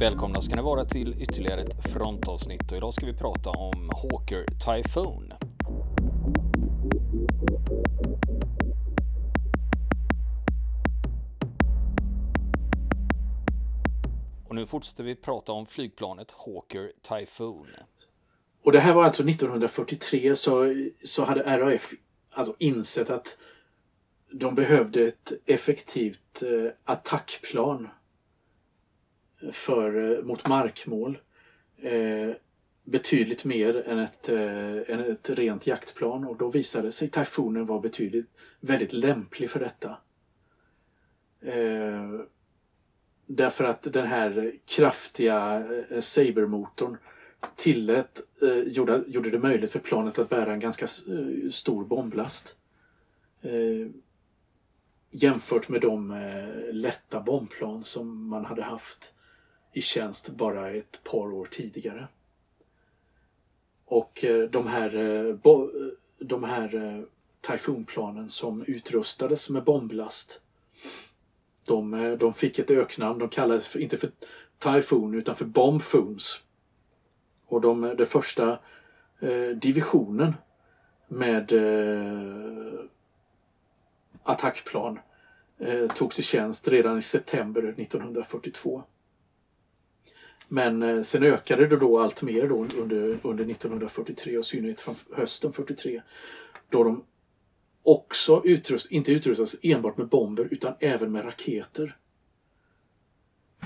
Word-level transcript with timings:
Välkomna 0.00 0.40
ska 0.40 0.56
ni 0.56 0.62
vara 0.62 0.84
till 0.84 1.22
ytterligare 1.22 1.62
ett 1.62 1.92
frontavsnitt 1.92 2.72
och 2.72 2.76
idag 2.76 2.94
ska 2.94 3.06
vi 3.06 3.12
prata 3.12 3.50
om 3.50 3.90
Hawker 4.02 4.44
Typhoon. 4.44 5.32
Och 14.48 14.54
nu 14.54 14.66
fortsätter 14.66 15.04
vi 15.04 15.14
prata 15.14 15.52
om 15.52 15.66
flygplanet 15.66 16.32
Hawker 16.32 16.92
Typhoon. 17.02 17.68
Och 18.62 18.72
det 18.72 18.80
här 18.80 18.94
var 18.94 19.04
alltså 19.04 19.22
1943 19.22 20.36
så, 20.36 20.74
så 21.04 21.24
hade 21.24 21.58
RAF 21.58 21.92
alltså 22.30 22.54
insett 22.58 23.10
att 23.10 23.38
de 24.30 24.54
behövde 24.54 25.02
ett 25.06 25.32
effektivt 25.46 26.42
eh, 26.42 26.70
attackplan 26.84 27.88
för, 29.52 30.12
eh, 30.12 30.24
mot 30.24 30.48
markmål. 30.48 31.18
Eh, 31.76 32.30
betydligt 32.86 33.44
mer 33.44 33.88
än 33.88 33.98
ett, 33.98 34.28
eh, 34.28 34.90
än 34.94 35.00
ett 35.00 35.30
rent 35.30 35.66
jaktplan 35.66 36.24
och 36.24 36.36
då 36.36 36.50
visade 36.50 36.92
sig 36.92 37.08
Typhonen 37.08 37.66
vara 37.66 37.80
betydligt 37.80 38.30
väldigt 38.60 38.92
lämplig 38.92 39.50
för 39.50 39.60
detta. 39.60 39.96
Eh, 41.40 42.20
därför 43.26 43.64
att 43.64 43.92
den 43.92 44.06
här 44.06 44.52
kraftiga 44.66 45.64
eh, 45.90 46.00
Saber-motorn 46.00 46.96
tillät, 47.56 48.20
eh, 48.42 48.58
gjorde, 48.58 49.04
gjorde 49.06 49.30
det 49.30 49.38
möjligt 49.38 49.70
för 49.70 49.78
planet 49.78 50.18
att 50.18 50.28
bära 50.28 50.52
en 50.52 50.60
ganska 50.60 50.84
eh, 50.84 51.50
stor 51.50 51.84
bomblast. 51.84 52.56
Eh, 53.42 53.88
jämfört 55.10 55.68
med 55.68 55.80
de 55.80 56.20
lätta 56.72 57.20
bombplan 57.20 57.84
som 57.84 58.28
man 58.28 58.44
hade 58.44 58.62
haft 58.62 59.14
i 59.76 59.80
tjänst 59.80 60.30
bara 60.30 60.70
ett 60.70 61.04
par 61.04 61.32
år 61.32 61.46
tidigare. 61.50 62.08
Och 63.84 64.24
eh, 64.24 64.50
de 64.50 64.66
här, 64.66 64.94
eh, 64.94 65.26
eh, 65.26 65.66
de 66.18 66.44
här 66.44 67.04
Typhoonplanen 67.40 68.28
som 68.28 68.64
utrustades 68.66 69.50
med 69.50 69.64
bomblast 69.64 70.40
de, 71.64 72.16
de 72.20 72.34
fick 72.34 72.58
ett 72.58 72.70
öknamn. 72.70 73.18
De 73.18 73.28
kallades 73.28 73.68
för, 73.68 73.80
inte 73.80 73.96
för 73.96 74.10
Typhoon 74.58 75.14
utan 75.14 75.36
för 75.36 75.44
Bombfoons. 75.44 76.42
Och 77.46 77.60
de, 77.60 77.80
den 77.80 78.06
första 78.06 78.58
eh, 79.20 79.48
divisionen 79.56 80.34
med 81.08 81.52
eh, 81.52 82.80
attackplan 84.22 84.98
eh, 85.58 85.86
togs 85.86 86.18
i 86.18 86.22
tjänst 86.22 86.68
redan 86.68 86.98
i 86.98 87.02
september 87.02 87.62
1942. 87.62 88.84
Men 90.48 90.82
eh, 90.82 91.02
sen 91.02 91.22
ökade 91.22 91.66
det 91.66 91.76
då 91.76 92.00
allt 92.00 92.22
mer 92.22 92.48
då 92.48 92.66
under, 92.78 93.18
under 93.22 93.50
1943 93.50 94.38
och 94.38 94.44
i 94.44 94.46
synnerhet 94.46 94.80
från 94.80 94.94
hösten 95.12 95.52
43. 95.52 96.02
Då 96.68 96.84
de 96.84 97.04
också 97.82 98.42
utrust, 98.44 98.90
inte 98.90 99.12
utrustas 99.12 99.56
enbart 99.62 99.96
med 99.96 100.08
bomber 100.08 100.48
utan 100.50 100.74
även 100.80 101.12
med 101.12 101.24
raketer. 101.24 101.96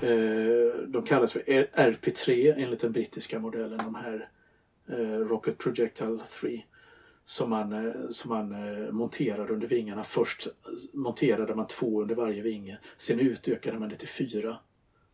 Eh, 0.03 0.89
de 0.89 1.03
kallas 1.07 1.33
för 1.33 1.41
RP3 1.75 2.55
enligt 2.57 2.81
den 2.81 2.93
brittiska 2.93 3.39
modellen, 3.39 3.79
de 3.79 3.95
här 3.95 4.29
eh, 4.89 5.19
Rocket 5.19 5.59
Projectile 5.59 6.23
3 6.41 6.63
som 7.25 7.51
man, 7.51 7.95
som 8.13 8.29
man 8.29 8.55
monterade 8.95 9.53
under 9.53 9.69
vingarna. 9.69 10.05
Först 10.05 10.49
monterade 10.93 11.55
man 11.55 11.67
två 11.67 12.03
under 12.03 12.15
varje 12.15 12.43
vinge, 12.43 12.79
sen 12.99 13.21
utökade 13.21 13.79
man 13.79 13.89
det 13.89 13.97
till 13.97 14.09
fyra 14.09 14.59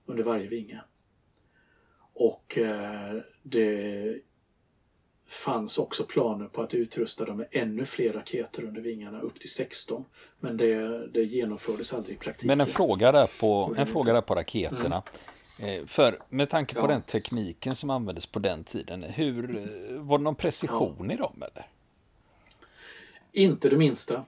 under 0.07 0.25
varje 0.25 0.49
vinge. 0.49 0.81
Och 2.19 2.59
eh, 2.59 3.17
det 3.43 4.19
fanns 5.27 5.79
också 5.79 6.05
planer 6.05 6.47
på 6.47 6.63
att 6.63 6.75
utrusta 6.75 7.25
dem 7.25 7.37
med 7.37 7.47
ännu 7.51 7.85
fler 7.85 8.13
raketer 8.13 8.65
under 8.65 8.81
vingarna, 8.81 9.21
upp 9.21 9.41
till 9.41 9.51
16. 9.51 10.05
Men 10.41 10.57
det, 10.57 11.07
det 11.07 11.25
genomfördes 11.25 11.95
aldrig 11.95 12.17
i 12.17 12.19
praktiken. 12.19 12.47
Men 12.49 12.61
en 12.61 12.67
fråga 12.67 13.13
där 13.13 13.31
på, 13.41 13.75
en 13.79 13.87
fråga 13.87 14.13
där 14.13 14.21
på 14.21 14.35
raketerna. 14.35 15.03
Mm. 15.61 15.87
För 15.87 16.19
med 16.29 16.51
tanke 16.51 16.75
på 16.75 16.81
ja. 16.81 16.87
den 16.87 17.03
tekniken 17.03 17.75
som 17.75 17.91
användes 17.91 18.27
på 18.27 18.39
den 18.39 18.65
tiden, 18.65 19.03
hur, 19.03 19.69
var 19.99 20.19
det 20.19 20.25
någon 20.25 20.35
precision 20.35 21.07
ja. 21.09 21.15
i 21.15 21.17
dem 21.17 21.43
eller? 21.43 21.67
Inte 23.33 23.69
det 23.69 23.77
minsta. 23.77 24.25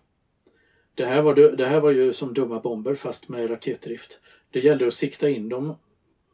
Det 0.94 1.05
här, 1.05 1.22
var, 1.22 1.34
det 1.34 1.66
här 1.66 1.81
var 1.81 1.91
ju 1.91 2.12
som 2.12 2.34
dumma 2.34 2.60
bomber 2.60 2.94
fast 2.94 3.28
med 3.28 3.50
raketdrift. 3.50 4.20
Det 4.50 4.60
gällde 4.60 4.87
att 4.87 4.94
sikta 4.94 5.28
in 5.28 5.49
dem 5.49 5.75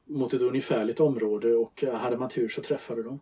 mot 0.05 0.35
ett 0.35 0.43
ungefärligt 0.43 1.01
område 1.01 1.55
och 1.55 1.85
eh, 1.85 1.95
hade 1.95 2.17
man 2.17 2.29
tur 2.29 2.49
så 2.49 2.63
träffade 2.63 3.03
de. 3.03 3.21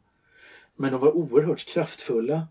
Men 0.77 0.93
de 0.93 1.01
var 1.01 1.17
oerhört 1.17 1.67
kraftfulla 1.67 2.47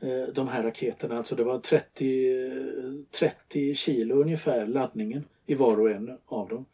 eh, 0.00 0.34
de 0.34 0.48
här 0.48 0.62
raketerna. 0.62 1.18
Alltså 1.18 1.34
det 1.34 1.44
var 1.44 1.58
30, 1.58 3.06
30 3.10 3.68
eh, 3.68 3.74
kilo 3.74 4.14
ungefär 4.14 4.66
laddningen 4.66 5.24
i 5.46 5.54
var 5.54 5.80
och 5.80 5.90
en 5.90 6.18
av 6.26 6.48
dem. 6.48 6.64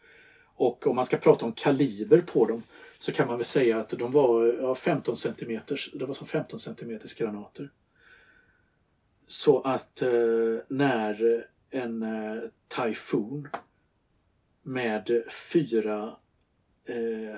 Och 0.54 0.86
om 0.86 0.96
man 0.96 1.06
ska 1.06 1.16
prata 1.16 1.46
om 1.46 1.52
kaliber 1.52 2.20
på 2.20 2.46
dem 2.46 2.62
så 2.98 3.12
kan 3.12 3.28
man 3.28 3.36
väl 3.36 3.44
säga 3.44 3.78
att 3.78 3.88
de 3.88 4.12
var 4.12 4.56
ja, 4.60 4.74
15 4.74 5.16
cm, 5.16 5.60
det 5.94 6.04
var 6.04 6.14
som 6.14 6.26
15 6.26 6.58
cm 6.58 6.98
granater. 7.18 7.70
Så 9.26 9.60
att 9.60 10.02
eh, 10.02 10.10
när 10.68 11.44
en 11.70 12.02
eh, 12.02 12.42
Typhoon 12.68 13.48
med 14.62 15.24
fyra 15.52 16.16
eh, 16.86 17.36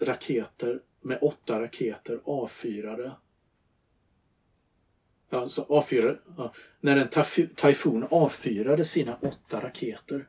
raketer 0.00 0.80
med 1.00 1.18
åtta 1.20 1.60
raketer 1.60 2.20
avfyrade. 2.24 3.12
Alltså 5.30 5.66
avfyrade, 5.68 6.18
ja, 6.36 6.52
när 6.80 6.96
en 6.96 7.08
Typhoon 7.56 8.06
avfyrade 8.10 8.84
sina 8.84 9.16
åtta 9.16 9.60
raketer 9.60 10.28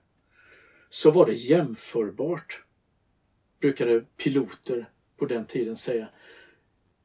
så 0.89 1.11
var 1.11 1.25
det 1.25 1.33
jämförbart, 1.33 2.63
brukade 3.59 4.01
piloter 4.17 4.89
på 5.17 5.25
den 5.25 5.45
tiden 5.45 5.77
säga, 5.77 6.07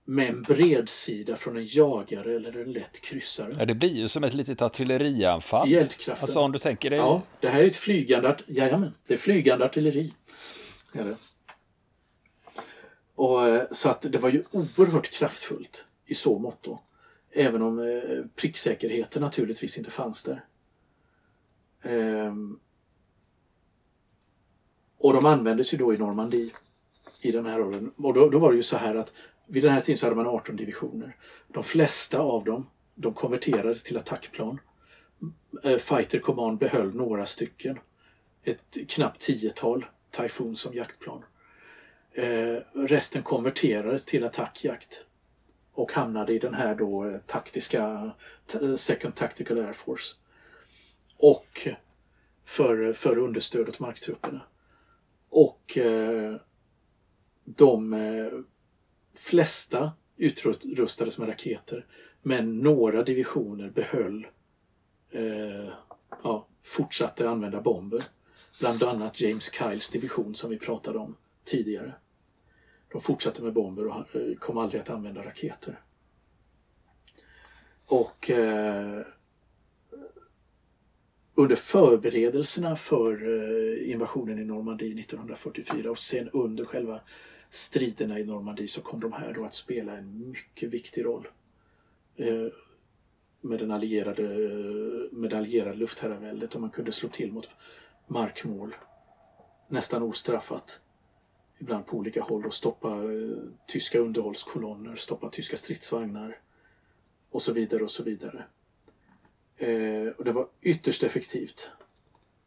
med 0.05 0.29
en 0.29 0.43
bredsida 0.43 1.37
från 1.37 1.57
en 1.57 1.65
jagare 1.65 2.35
eller 2.35 2.63
en 2.63 2.73
lätt 2.73 3.01
kryssare. 3.01 3.51
Ja, 3.59 3.65
det 3.65 3.75
blir 3.75 3.95
ju 3.95 4.09
som 4.09 4.25
ett 4.25 4.35
litet 4.35 4.63
artillerianfall. 4.63 5.69
I 5.69 5.75
eldkraften. 5.75 6.23
Alltså 6.23 6.41
om 6.41 6.53
du 6.53 6.59
tänker 6.59 6.91
dig... 6.91 6.99
Ja, 6.99 7.23
det 7.41 7.49
här 7.49 7.63
är 7.63 7.67
ett 7.67 7.77
flygande, 7.77 8.37
jajamän, 8.47 8.95
det 9.07 9.15
är 9.15 9.19
flygande 9.19 9.65
artilleri. 9.65 10.13
Är 10.93 11.05
det. 11.05 11.17
Och, 13.15 13.49
eh, 13.49 13.67
så 13.71 13.89
att 13.89 14.03
det 14.03 14.19
var 14.19 14.29
ju 14.29 14.45
oerhört 14.51 15.11
kraftfullt 15.11 15.85
i 16.07 16.15
så 16.15 16.39
mått 16.39 16.69
Även 17.31 17.63
om 17.63 17.79
eh, 17.79 18.25
pricksäkerheten 18.37 19.23
naturligtvis 19.23 19.79
inte 19.79 19.91
fanns 19.91 20.23
där. 20.23 20.45
Ehm. 21.83 22.59
Och 24.99 25.13
de 25.13 25.27
användes 25.27 25.75
ju 25.75 25.79
då 25.79 25.95
i 25.95 25.99
Normandie 25.99 26.51
i 27.21 27.33
den 27.33 27.47
här 27.47 27.61
åren. 27.61 27.93
Och 27.97 28.15
då, 28.15 28.31
då, 28.31 28.39
var 28.39 28.51
det 28.51 28.57
ju 28.57 28.63
så 28.63 28.77
här 28.77 28.95
att 28.95 29.13
vid 29.47 29.63
den 29.63 29.73
här 29.73 29.81
tiden 29.81 29.99
så 29.99 30.07
hade 30.07 30.17
man 30.17 30.27
18 30.27 30.57
divisioner. 30.57 31.17
De 31.49 31.65
flesta 31.65 32.19
av 32.19 32.45
dem 32.45 32.67
de 32.95 33.15
konverterades 33.15 33.83
till 33.83 33.97
attackplan. 33.97 34.61
Eh, 35.65 35.77
Fighter 35.77 36.19
Command 36.19 36.59
behöll 36.59 36.95
några 36.95 37.27
stycken. 37.27 37.79
Ett 38.43 38.79
knappt 38.89 39.21
tiotal 39.21 39.87
Typhoon 40.17 40.57
som 40.57 40.75
jaktplan. 40.75 41.25
Eh, 42.13 42.59
resten 42.75 43.23
konverterades 43.23 44.05
till 44.05 44.25
attackjakt 44.25 45.05
och 45.73 45.93
hamnade 45.93 46.33
i 46.33 46.39
den 46.39 46.55
här 46.55 46.75
då 46.75 47.09
eh, 47.09 47.19
taktiska 47.19 48.13
eh, 48.55 48.75
Second 48.75 49.15
Tactical 49.15 49.59
Air 49.59 49.73
Force. 49.73 50.15
Och 51.17 51.69
för, 52.45 52.93
för 52.93 53.19
understöd 53.19 53.69
åt 53.69 53.81
marktrupperna. 53.81 54.41
Och 55.29 55.79
eh, 55.79 56.37
de 57.45 57.93
eh, 57.93 58.33
flesta 59.15 59.93
utrustades 60.17 61.19
med 61.19 61.29
raketer 61.29 61.87
men 62.23 62.59
några 62.59 63.03
divisioner 63.03 63.71
behöll 63.71 64.27
eh, 65.11 65.69
ja, 66.23 66.49
fortsatte 66.63 67.29
använda 67.29 67.61
bomber. 67.61 68.03
Bland 68.63 68.83
annat 68.83 69.21
James 69.21 69.53
Kyles 69.53 69.91
division 69.91 70.35
som 70.35 70.51
vi 70.51 70.59
pratade 70.59 70.99
om 70.99 71.17
tidigare. 71.45 71.95
De 72.93 73.01
fortsatte 73.01 73.43
med 73.43 73.53
bomber 73.53 73.87
och 73.87 74.17
eh, 74.17 74.35
kom 74.39 74.59
aldrig 74.59 74.81
att 74.81 74.91
använda 74.91 75.23
raketer. 75.23 75.81
Och 77.87 78.31
eh, 78.31 79.01
under 81.35 81.57
förberedelserna 81.57 82.77
för 82.77 83.13
eh, 83.13 83.91
invasionen 83.91 84.39
i 84.39 84.45
Normandie 84.45 85.01
1944 85.01 85.91
och 85.91 85.99
sen 85.99 86.29
under 86.29 86.65
själva 86.65 87.01
striderna 87.51 88.19
i 88.19 88.25
Normandie 88.25 88.69
så 88.69 88.81
kom 88.81 89.01
de 89.01 89.13
här 89.13 89.33
då 89.33 89.45
att 89.45 89.55
spela 89.55 89.97
en 89.97 90.29
mycket 90.29 90.71
viktig 90.71 91.05
roll. 91.05 91.29
Eh, 92.17 92.47
med 93.41 93.59
den 93.59 93.71
allierade, 93.71 94.23
med 95.13 95.31
det 95.31 95.39
allierade 95.39 95.77
luftherraväldet 95.77 96.55
och 96.55 96.61
man 96.61 96.71
kunde 96.71 96.93
slå 96.93 97.09
till 97.09 97.33
mot 97.33 97.49
markmål 98.13 98.75
nästan 99.69 100.03
ostraffat. 100.03 100.81
ibland 101.59 101.87
på 101.87 101.97
olika 101.97 102.23
håll 102.23 102.47
och 102.47 102.55
stoppa 102.55 102.89
eh, 102.89 103.37
tyska 103.67 103.99
underhållskolonner, 103.99 104.97
stoppa 104.97 105.31
tyska 105.31 105.57
stridsvagnar 105.57 106.39
och 107.31 107.43
så 107.43 107.53
vidare 107.53 107.83
och 107.83 107.91
så 107.91 108.03
vidare. 108.03 108.45
Eh, 109.57 110.09
och 110.19 110.25
det 110.25 110.33
var 110.33 110.47
ytterst 110.61 111.03
effektivt, 111.03 111.71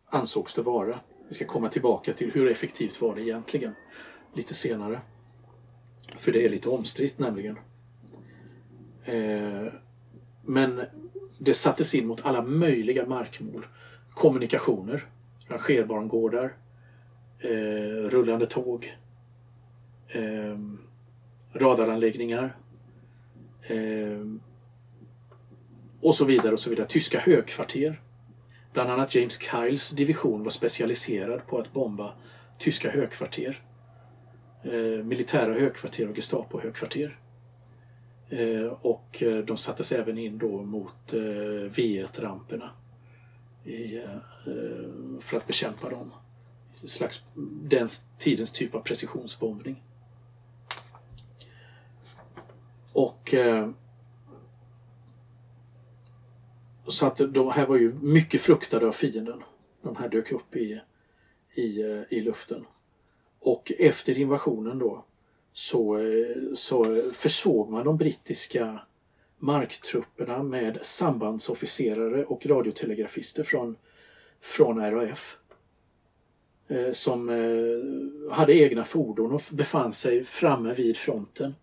ansågs 0.06 0.54
det 0.54 0.62
vara. 0.62 1.00
Vi 1.28 1.36
ska 1.36 1.46
komma 1.46 1.70
tillbaka 1.70 2.14
till 2.14 2.32
hur 2.32 2.52
effektivt 2.52 3.02
var 3.02 3.16
det 3.16 3.22
egentligen 3.22 3.74
lite 4.34 4.54
senare. 4.54 5.02
För 6.18 6.32
det 6.32 6.46
är 6.46 6.50
lite 6.50 6.70
omstritt 6.70 7.20
nämligen. 7.20 7.58
Eh, 9.06 9.74
men 10.42 10.82
det 11.40 11.54
sattes 11.54 11.96
in 11.96 12.08
mot 12.08 12.26
alla 12.26 12.42
möjliga 12.42 13.06
markmål. 13.06 13.66
Kommunikationer, 14.10 15.10
rangerbangårdar, 15.48 16.54
eh, 17.40 18.10
rullande 18.10 18.46
tåg, 18.46 18.98
eh, 20.08 20.60
radaranläggningar 21.54 22.56
eh, 23.62 24.26
och 26.02 26.16
så 26.16 26.26
vidare 26.26 26.54
och 26.54 26.60
så 26.60 26.70
vidare. 26.70 26.88
Tyska 26.88 27.20
högkvarter. 27.20 28.02
Bland 28.74 28.90
annat 28.90 29.16
James 29.16 29.40
Kyles 29.42 29.90
division 29.90 30.44
var 30.44 30.50
specialiserad 30.50 31.48
på 31.48 31.60
att 31.60 31.74
bomba 31.74 32.14
tyska 32.58 32.92
högkvarter. 32.92 33.62
Eh, 34.64 35.04
militära 35.04 35.54
högkvarter 35.54 36.10
och 36.10 36.16
Gestapo-högkvarter. 36.16 37.20
Eh, 38.30 38.66
och 38.82 39.24
eh, 39.24 39.38
de 39.38 39.58
sattes 39.58 39.92
även 39.92 40.18
in 40.18 40.38
då 40.38 40.64
mot 40.64 41.14
eh, 41.14 41.20
V1-ramperna 41.70 42.70
Eh, 43.66 44.20
för 45.20 45.38
att 45.38 45.48
bekämpa 45.48 45.90
dem. 45.90 46.12
Slags, 46.84 47.24
den 47.62 47.88
tidens 48.18 48.52
typ 48.52 48.76
av 48.76 48.80
precisionsbombning. 48.80 49.84
Och 52.94 53.34
eh, 53.34 53.70
så 56.88 57.06
att 57.06 57.22
de 57.30 57.52
här 57.52 57.68
var 57.68 57.78
ju 57.78 57.94
mycket 57.94 58.42
fruktade 58.42 58.88
av 58.88 58.92
fienden. 58.92 59.44
De 59.82 59.96
här 59.96 60.10
dök 60.10 60.32
upp 60.32 60.56
i, 60.56 60.82
i, 61.54 61.82
eh, 61.82 62.02
i 62.10 62.22
luften. 62.22 62.66
Och 63.40 63.72
efter 63.80 64.18
invasionen 64.18 64.80
då 64.80 65.06
så, 65.54 66.00
så 66.56 67.02
försåg 67.14 67.70
man 67.70 67.86
de 67.86 67.98
brittiska 67.98 68.80
marktrupperna 69.40 70.44
med 70.44 70.80
sambandsofficerare 70.82 72.26
och 72.26 72.46
radiotelegrafister 72.46 73.44
från, 73.44 73.76
från 74.42 74.92
RAF. 74.92 75.38
Eh, 76.68 76.92
som 76.92 77.30
eh, 77.30 78.36
hade 78.36 78.54
egna 78.54 78.84
fordon 78.84 79.32
och 79.32 79.42
befann 79.52 79.92
sig 79.92 80.24
framme 80.24 80.74
vid 80.74 80.98
fronten. 80.98 81.56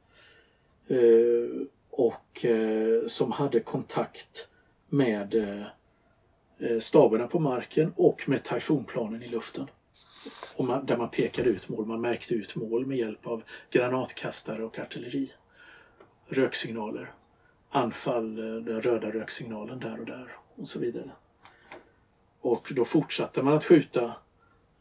Eh, 0.88 1.66
och 1.90 2.44
eh, 2.44 3.06
som 3.06 3.32
hade 3.32 3.60
kontakt 3.60 4.48
med 4.88 5.34
eh, 5.34 5.66
eh, 6.58 6.78
staberna 6.78 7.26
på 7.26 7.38
marken 7.38 7.92
och 7.96 8.28
med 8.28 8.44
tyfonplanen 8.44 9.22
i 9.22 9.28
luften 9.28 9.66
och 10.56 10.64
man, 10.64 10.86
där 10.86 10.96
man 10.96 11.10
pekade 11.10 11.48
ut 11.48 11.68
mål. 11.68 11.86
Man 11.86 12.00
märkte 12.00 12.34
ut 12.34 12.56
mål 12.56 12.86
med 12.86 12.98
hjälp 12.98 13.26
av 13.26 13.42
granatkastare 13.70 14.64
och 14.64 14.78
artilleri. 14.78 15.32
Röksignaler. 16.26 17.12
Anfall, 17.74 18.38
eh, 18.38 18.64
den 18.64 18.82
röda 18.82 19.10
röksignalen 19.10 19.80
där 19.80 20.00
och 20.00 20.06
där 20.06 20.28
och 20.54 20.68
så 20.68 20.78
vidare. 20.78 21.10
Och 22.40 22.72
då 22.76 22.84
fortsatte 22.84 23.42
man 23.42 23.54
att 23.54 23.64
skjuta 23.64 24.14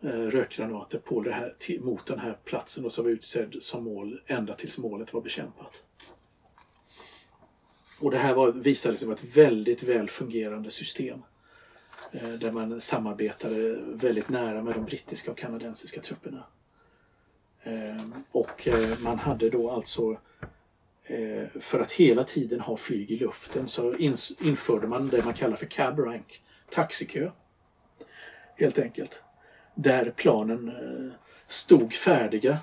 eh, 0.02 0.10
rökgranater 0.10 1.00
på 1.00 1.22
det 1.22 1.32
här, 1.32 1.80
mot 1.80 2.06
den 2.06 2.20
här 2.20 2.38
platsen 2.46 2.86
och 2.86 2.92
som 2.92 3.04
var 3.04 3.12
utsedd 3.12 3.56
som 3.60 3.84
mål 3.84 4.22
ända 4.28 4.54
tills 4.54 4.78
målet 4.78 5.14
var 5.14 5.22
bekämpat. 5.22 5.84
Och 8.00 8.12
det 8.12 8.18
här 8.18 8.36
var, 8.36 8.52
visade 8.52 8.98
sig 8.98 9.08
vara 9.08 9.16
ett 9.16 9.38
väldigt 9.38 9.84
väl 9.84 10.10
fungerande 10.10 10.72
system. 10.72 11.22
Eh, 12.12 12.30
där 12.30 12.52
man 12.52 12.82
samarbetade 12.82 13.80
väldigt 13.82 14.30
nära 14.30 14.62
med 14.62 14.74
de 14.74 14.86
brittiska 14.86 15.32
och 15.32 15.38
kanadensiska 15.38 16.02
trupperna. 16.02 16.44
Eh, 17.64 18.06
och 18.32 18.68
eh, 18.68 19.00
man 19.00 19.20
hade 19.20 19.50
då 19.50 19.72
alltså 19.72 20.18
Eh, 21.06 21.48
för 21.60 21.80
att 21.80 21.92
hela 21.92 22.24
tiden 22.24 22.60
ha 22.60 22.78
flyg 22.78 23.12
i 23.12 23.18
luften 23.18 23.68
så 23.68 23.96
införde 24.40 24.88
man 24.88 25.08
det 25.08 25.26
man 25.26 25.34
kallar 25.34 25.56
för 25.56 25.66
cab 25.66 26.00
rank, 26.00 26.42
taxikö. 26.70 27.32
Helt 28.56 28.80
enkelt. 28.80 29.24
Där 29.76 30.14
planen 30.16 30.68
eh, 30.68 31.14
stod 31.48 31.94
färdiga 31.94 32.58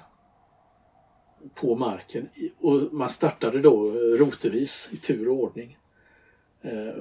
på 1.55 1.77
marken 1.77 2.29
och 2.59 2.93
man 2.93 3.09
startade 3.09 3.61
då 3.61 3.87
eh, 3.87 4.19
rotevis 4.19 4.89
i 4.93 4.97
tur 4.97 5.29
och 5.29 5.35
ordning 5.35 5.79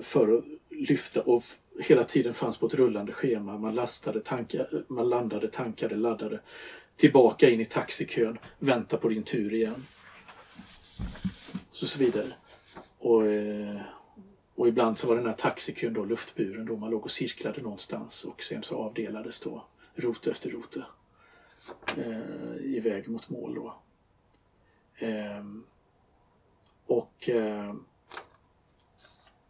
för 0.02 0.38
att 0.38 0.44
lyfta 0.70 1.22
och 1.22 1.44
hela 1.80 2.04
tiden 2.04 2.34
fanns 2.34 2.58
på 2.58 2.66
ett 2.66 2.74
rullande 2.74 3.12
schema. 3.12 3.58
Man 3.58 3.76
lastade, 3.76 4.20
tankade, 4.20 4.84
man 4.88 5.10
landade, 5.10 5.48
tankade, 5.48 5.96
laddade. 5.96 6.40
Tillbaka 6.96 7.50
in 7.50 7.62
i 7.62 7.66
taxikön, 7.66 8.38
vänta 8.60 8.98
på 8.98 9.10
din 9.10 9.24
tur 9.24 9.54
igen. 9.54 9.86
Så, 11.72 11.88
så 11.88 12.00
vidare. 12.00 12.34
Och, 12.98 13.26
eh, 13.26 13.82
och 14.56 14.68
ibland 14.68 14.98
så 14.98 15.08
var 15.08 15.16
den 15.16 15.26
här 15.26 15.34
taxikön 15.34 15.94
då 15.94 16.06
luftburen 16.06 16.66
då 16.66 16.76
man 16.76 16.90
låg 16.90 17.04
och 17.04 17.12
cirklade 17.12 17.62
någonstans 17.62 18.26
och 18.26 18.44
sen 18.44 18.64
så 18.64 18.78
avdelades 18.78 19.42
då 19.42 19.66
rot 19.96 20.28
efter 20.28 20.50
rote 20.50 20.86
eh, 21.98 22.76
iväg 22.76 23.10
mot 23.10 23.30
mål 23.30 23.56
då. 23.56 23.76
Eh, 24.96 25.44
och 26.86 27.30
eh, 27.30 27.76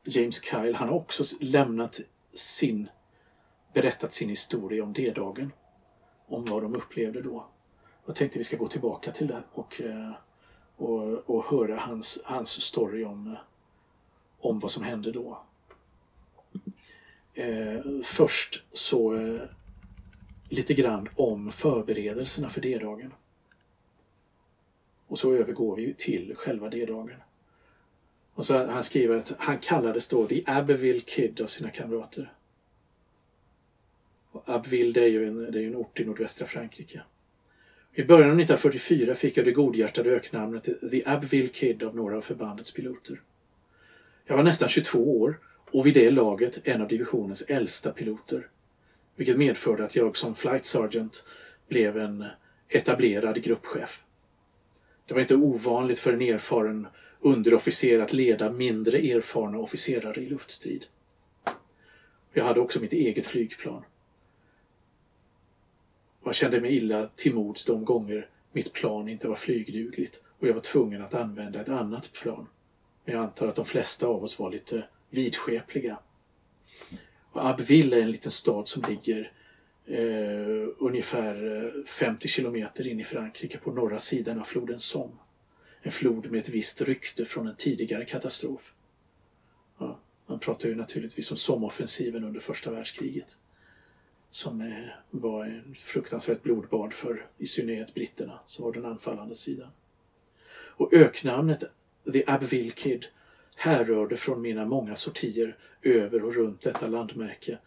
James 0.04 0.44
Kyle, 0.44 0.76
han 0.76 0.88
har 0.88 0.96
också 0.96 1.24
lämnat 1.40 2.00
sin, 2.34 2.90
berättat 3.74 4.14
sin 4.14 4.30
historia 4.30 4.84
om 4.84 4.94
D-dagen. 4.94 5.52
Om 6.28 6.46
vad 6.46 6.62
de 6.62 6.76
upplevde 6.76 7.22
då. 7.22 7.48
Jag 8.06 8.16
tänkte 8.16 8.38
vi 8.38 8.44
ska 8.44 8.58
gå 8.58 8.68
tillbaka 8.68 9.12
till 9.12 9.28
det 9.28 9.44
och, 9.52 9.82
eh, 9.82 10.12
och, 10.78 11.30
och 11.30 11.46
höra 11.46 11.80
hans, 11.80 12.20
hans 12.24 12.50
story 12.50 13.04
om, 13.04 13.36
om 14.40 14.60
vad 14.60 14.72
som 14.72 14.84
hände 14.84 15.12
då. 15.12 15.44
Eh, 17.34 17.82
först 18.04 18.64
så 18.74 19.16
eh, 19.16 19.42
lite 20.50 20.74
grann 20.74 21.10
om 21.16 21.52
förberedelserna 21.52 22.50
för 22.50 22.62
D-dagen. 22.62 23.14
Och 25.08 25.20
så 25.20 25.34
övergår 25.34 25.76
vi 25.76 25.94
till 25.94 26.36
själva 26.36 26.70
D-dagen. 26.70 27.18
Och 28.34 28.46
så 28.46 28.66
han 28.66 28.84
skriver 28.84 29.18
att 29.18 29.34
han 29.38 29.60
kallades 29.60 30.08
då 30.08 30.28
The 30.28 30.44
Abbeville 30.46 31.00
Kid 31.00 31.42
av 31.42 31.48
sina 31.48 31.70
kamrater. 31.70 32.34
Och 34.32 34.50
Abbeville 34.50 34.92
det 34.92 35.02
är, 35.04 35.08
ju 35.08 35.28
en, 35.28 35.52
det 35.52 35.64
är 35.64 35.68
en 35.68 35.76
ort 35.76 36.00
i 36.00 36.06
nordvästra 36.06 36.48
Frankrike. 36.48 37.02
I 37.98 38.04
början 38.04 38.32
av 38.32 38.40
1944 38.40 39.16
fick 39.16 39.38
jag 39.38 39.46
det 39.46 39.52
godhjärtade 39.52 40.10
öknamnet 40.10 40.64
The 40.92 41.04
Abbeville 41.06 41.48
Kid 41.48 41.84
av 41.84 41.96
några 41.96 42.18
av 42.18 42.22
förbandets 42.22 42.72
piloter. 42.72 43.22
Jag 44.26 44.36
var 44.36 44.44
nästan 44.44 44.70
22 44.70 45.22
år 45.22 45.40
och 45.72 45.86
vid 45.86 45.94
det 45.94 46.12
laget 46.12 46.68
en 46.68 46.82
av 46.82 46.88
divisionens 46.88 47.42
äldsta 47.42 47.92
piloter. 47.92 48.48
Vilket 49.16 49.38
medförde 49.38 49.86
att 49.86 49.96
jag 49.96 50.18
som 50.18 50.36
flight 50.36 50.66
sergeant 50.66 51.26
blev 51.68 51.98
en 51.98 52.26
etablerad 52.70 53.44
gruppchef. 53.44 54.04
Det 55.06 55.14
var 55.14 55.22
inte 55.22 55.36
ovanligt 55.36 56.00
för 56.00 56.14
en 56.14 56.22
erfaren 56.22 56.88
underofficer 57.20 58.00
att 58.00 58.14
leda 58.14 58.52
mindre 58.52 58.98
erfarna 58.98 59.58
officerare 59.58 60.22
i 60.22 60.30
luftstrid. 60.30 60.86
Jag 62.34 62.44
hade 62.44 62.60
också 62.60 62.80
mitt 62.80 62.94
eget 62.94 63.26
flygplan. 63.26 63.84
Jag 66.28 66.36
kände 66.36 66.62
mig 66.62 66.76
illa 66.76 67.08
till 67.16 67.34
mods 67.34 67.66
de 67.66 67.86
gånger 67.86 68.30
mitt 68.52 68.74
plan 68.74 69.10
inte 69.10 69.28
var 69.28 69.36
flygdugligt 69.36 70.22
och 70.40 70.48
jag 70.48 70.54
var 70.54 70.62
tvungen 70.62 71.02
att 71.02 71.14
använda 71.14 71.62
ett 71.62 71.70
annat 71.70 72.14
plan. 72.14 72.48
Men 73.06 73.16
jag 73.16 73.24
antar 73.24 73.48
att 73.48 73.56
de 73.56 73.66
flesta 73.66 74.08
av 74.08 74.24
oss 74.24 74.40
var 74.40 74.52
lite 74.52 74.88
vidskepliga. 75.10 76.00
Och 77.32 77.46
Abbeville 77.46 77.98
är 77.98 78.02
en 78.02 78.12
liten 78.12 78.32
stad 78.32 78.68
som 78.68 78.84
ligger 78.90 79.32
eh, 79.86 80.68
ungefär 80.78 81.66
eh, 81.66 81.84
50 81.86 82.28
kilometer 82.28 82.88
in 82.88 83.00
i 83.00 83.04
Frankrike 83.04 83.58
på 83.58 83.72
norra 83.72 84.00
sidan 84.00 84.40
av 84.40 84.44
floden 84.44 84.80
Somme. 84.80 85.18
En 85.82 85.92
flod 85.92 86.32
med 86.32 86.40
ett 86.40 86.50
visst 86.50 86.82
rykte 86.82 87.26
från 87.26 87.48
en 87.48 87.56
tidigare 87.56 88.06
katastrof. 88.06 88.74
Ja, 89.80 90.00
man 90.26 90.40
pratar 90.40 90.70
ju 90.70 90.76
naturligtvis 90.76 91.32
om 91.32 91.38
Sommoffensiven 91.38 92.24
under 92.24 92.40
första 92.40 92.72
världskriget. 92.72 93.38
Som 94.30 94.74
var 95.12 95.46
en 95.46 95.76
fruktansvärt 95.76 96.44
blodbad 96.44 96.94
för 96.94 97.26
i 97.38 97.48
synnerhet 97.48 97.94
britterna, 97.94 98.40
som 98.46 98.66
var 98.66 98.74
den 98.74 98.86
anfallande 98.86 99.36
sidan. 99.36 99.70
Och 100.50 100.94
öknamnet 100.94 101.64
The 102.14 102.24
Abbeville 102.28 102.72
Kid 102.72 103.06
härrörde 103.56 104.18
från 104.18 104.42
mina 104.42 104.66
många 104.66 104.96
sortier 104.96 105.58
över 105.82 106.24
och 106.24 106.36
runt 106.36 106.62
detta 106.62 106.88
landmärke 106.88 107.58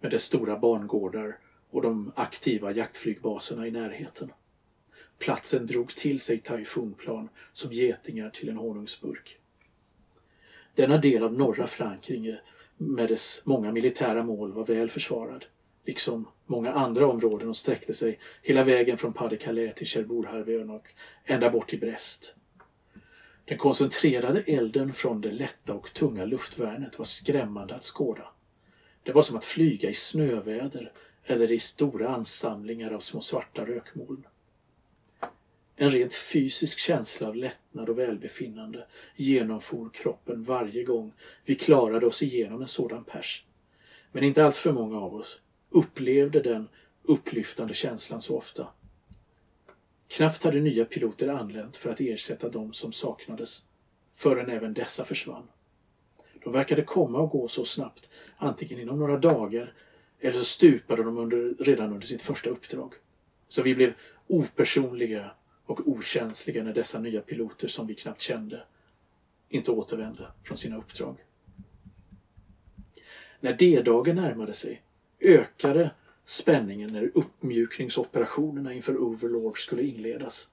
med 0.00 0.10
dess 0.10 0.22
stora 0.22 0.58
barngårdar 0.58 1.38
och 1.70 1.82
de 1.82 2.12
aktiva 2.16 2.72
jaktflygbaserna 2.72 3.66
i 3.66 3.70
närheten. 3.70 4.32
Platsen 5.18 5.66
drog 5.66 5.94
till 5.94 6.20
sig 6.20 6.38
tyfonplan 6.38 7.28
som 7.52 7.72
getingar 7.72 8.30
till 8.30 8.48
en 8.48 8.56
honungsburk. 8.56 9.38
Denna 10.74 10.98
del 10.98 11.22
av 11.22 11.32
norra 11.32 11.66
Frankrike 11.66 12.40
med 12.76 13.08
dess 13.08 13.42
många 13.44 13.72
militära 13.72 14.22
mål 14.22 14.52
var 14.52 14.66
väl 14.66 14.90
försvarad, 14.90 15.44
liksom 15.84 16.28
många 16.46 16.72
andra 16.72 17.06
områden 17.06 17.48
och 17.48 17.56
sträckte 17.56 17.94
sig 17.94 18.18
hela 18.42 18.64
vägen 18.64 18.98
från 18.98 19.12
Pas 19.12 19.30
de 19.30 19.36
Calais 19.36 19.74
till 19.74 19.86
Cherbourg-Harvön 19.86 20.70
och 20.70 20.88
ända 21.24 21.50
bort 21.50 21.68
till 21.68 21.80
Brest. 21.80 22.34
Den 23.44 23.58
koncentrerade 23.58 24.40
elden 24.40 24.92
från 24.92 25.20
det 25.20 25.30
lätta 25.30 25.74
och 25.74 25.92
tunga 25.92 26.24
luftvärnet 26.24 26.98
var 26.98 27.04
skrämmande 27.04 27.74
att 27.74 27.84
skåda. 27.84 28.28
Det 29.02 29.12
var 29.12 29.22
som 29.22 29.36
att 29.36 29.44
flyga 29.44 29.90
i 29.90 29.94
snöväder 29.94 30.92
eller 31.24 31.52
i 31.52 31.58
stora 31.58 32.08
ansamlingar 32.08 32.92
av 32.92 33.00
små 33.00 33.20
svarta 33.20 33.64
rökmoln. 33.64 34.26
En 35.76 35.90
rent 35.90 36.14
fysisk 36.14 36.78
känsla 36.78 37.28
av 37.28 37.36
lättnad 37.36 37.88
och 37.88 37.98
välbefinnande 37.98 38.86
genomfor 39.16 39.90
kroppen 39.92 40.42
varje 40.42 40.84
gång 40.84 41.12
vi 41.44 41.54
klarade 41.54 42.06
oss 42.06 42.22
igenom 42.22 42.60
en 42.60 42.66
sådan 42.66 43.04
pers. 43.04 43.44
Men 44.12 44.24
inte 44.24 44.44
allt 44.44 44.56
för 44.56 44.72
många 44.72 45.00
av 45.00 45.14
oss 45.14 45.40
upplevde 45.70 46.40
den 46.40 46.68
upplyftande 47.02 47.74
känslan 47.74 48.20
så 48.20 48.36
ofta. 48.36 48.66
Knappt 50.08 50.44
hade 50.44 50.60
nya 50.60 50.84
piloter 50.84 51.28
anlänt 51.28 51.76
för 51.76 51.90
att 51.90 52.00
ersätta 52.00 52.48
de 52.48 52.72
som 52.72 52.92
saknades 52.92 53.64
förrän 54.12 54.50
även 54.50 54.74
dessa 54.74 55.04
försvann. 55.04 55.48
De 56.44 56.52
verkade 56.52 56.82
komma 56.82 57.18
och 57.18 57.30
gå 57.30 57.48
så 57.48 57.64
snabbt, 57.64 58.10
antingen 58.36 58.80
inom 58.80 58.98
några 58.98 59.18
dagar 59.18 59.74
eller 60.20 60.38
så 60.38 60.44
stupade 60.44 61.02
de 61.02 61.18
under, 61.18 61.64
redan 61.64 61.92
under 61.92 62.06
sitt 62.06 62.22
första 62.22 62.50
uppdrag. 62.50 62.94
Så 63.48 63.62
vi 63.62 63.74
blev 63.74 63.94
opersonliga 64.26 65.30
och 65.66 65.88
okänsliga 65.88 66.62
när 66.62 66.74
dessa 66.74 66.98
nya 66.98 67.20
piloter 67.20 67.68
som 67.68 67.86
vi 67.86 67.94
knappt 67.94 68.20
kände 68.20 68.62
inte 69.48 69.70
återvände 69.70 70.32
från 70.42 70.56
sina 70.56 70.76
uppdrag. 70.76 71.16
När 73.40 73.52
D-dagen 73.52 74.16
närmade 74.16 74.52
sig 74.52 74.82
ökade 75.20 75.90
spänningen 76.24 76.92
när 76.92 77.10
uppmjukningsoperationerna 77.14 78.74
inför 78.74 78.96
Overlord 78.96 79.64
skulle 79.64 79.82
inledas. 79.82 80.48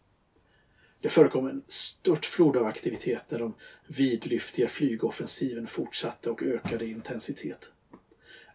Det 1.02 1.10
förekom 1.10 1.48
en 1.48 1.64
störtflod 1.68 2.58
av 2.58 2.66
aktivitet 2.66 3.24
när 3.30 3.40
de 3.40 3.54
vidlyftiga 3.88 4.68
flygoffensiven 4.68 5.68
fortsatte 5.68 6.30
och 6.30 6.44
ökade 6.44 6.86
i 6.86 6.92
intensitet. 6.92 7.72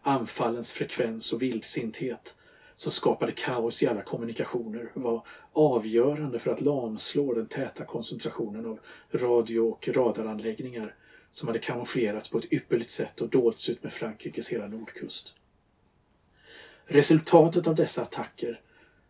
Anfallens 0.01 0.71
frekvens 0.71 1.33
och 1.33 1.41
vildsinthet 1.41 2.35
som 2.75 2.91
skapade 2.91 3.31
kaos 3.31 3.83
i 3.83 3.87
alla 3.87 4.01
kommunikationer 4.01 4.91
var 4.93 5.27
avgörande 5.53 6.39
för 6.39 6.51
att 6.51 6.61
lamslå 6.61 7.33
den 7.33 7.47
täta 7.47 7.85
koncentrationen 7.85 8.65
av 8.65 8.79
radio 9.11 9.59
och 9.59 9.89
radaranläggningar 9.93 10.95
som 11.31 11.47
hade 11.47 11.59
kamouflerats 11.59 12.29
på 12.29 12.37
ett 12.37 12.53
ypperligt 12.53 12.91
sätt 12.91 13.21
och 13.21 13.29
dolts 13.29 13.69
ut 13.69 13.83
med 13.83 13.93
Frankrikes 13.93 14.49
hela 14.49 14.67
nordkust. 14.67 15.35
Resultatet 16.85 17.67
av 17.67 17.75
dessa 17.75 18.01
attacker 18.01 18.61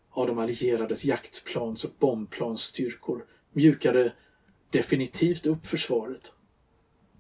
av 0.10 0.28
de 0.28 0.40
allierades 0.40 1.06
jaktplans 1.06 1.84
och 1.84 1.92
bombplansstyrkor 2.00 3.26
mjukade 3.52 4.14
definitivt 4.70 5.46
upp 5.46 5.66
försvaret 5.66 6.32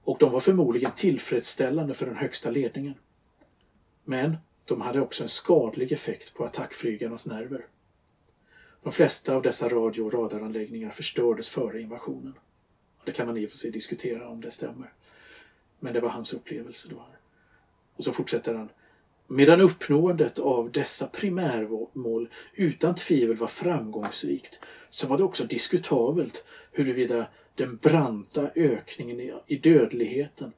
och 0.03 0.17
de 0.19 0.31
var 0.31 0.39
förmodligen 0.39 0.91
tillfredsställande 0.91 1.93
för 1.93 2.05
den 2.05 2.15
högsta 2.15 2.49
ledningen. 2.49 2.93
Men 4.03 4.37
de 4.65 4.81
hade 4.81 5.01
också 5.01 5.23
en 5.23 5.29
skadlig 5.29 5.91
effekt 5.91 6.33
på 6.33 6.45
attackflygarnas 6.45 7.25
nerver. 7.25 7.65
De 8.83 8.91
flesta 8.91 9.35
av 9.35 9.41
dessa 9.41 9.69
radio 9.69 10.01
och 10.01 10.13
radaranläggningar 10.13 10.89
förstördes 10.89 11.49
före 11.49 11.81
invasionen. 11.81 12.33
Det 13.05 13.11
kan 13.11 13.27
man 13.27 13.37
i 13.37 13.45
och 13.45 13.49
för 13.49 13.57
sig 13.57 13.71
diskutera 13.71 14.29
om 14.29 14.41
det 14.41 14.51
stämmer. 14.51 14.93
Men 15.79 15.93
det 15.93 15.99
var 15.99 16.09
hans 16.09 16.33
upplevelse 16.33 16.87
då. 16.91 17.05
Och 17.95 18.03
så 18.03 18.13
fortsätter 18.13 18.53
han. 18.55 18.69
Medan 19.35 19.61
uppnåendet 19.61 20.39
av 20.39 20.71
dessa 20.71 21.07
primärmål 21.07 22.29
utan 22.53 22.95
tvivel 22.95 23.35
var 23.35 23.47
framgångsrikt 23.47 24.59
så 24.89 25.07
var 25.07 25.17
det 25.17 25.23
också 25.23 25.43
diskutabelt 25.43 26.43
huruvida 26.71 27.27
den 27.55 27.77
branta 27.77 28.49
ökningen 28.55 29.19
i 29.47 29.55
dödligheten 29.55 30.53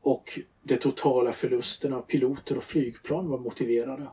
och 0.00 0.38
de 0.62 0.76
totala 0.76 1.32
förlusterna 1.32 1.96
av 1.96 2.02
piloter 2.02 2.56
och 2.56 2.64
flygplan 2.64 3.28
var 3.28 3.38
motiverade. 3.38 4.08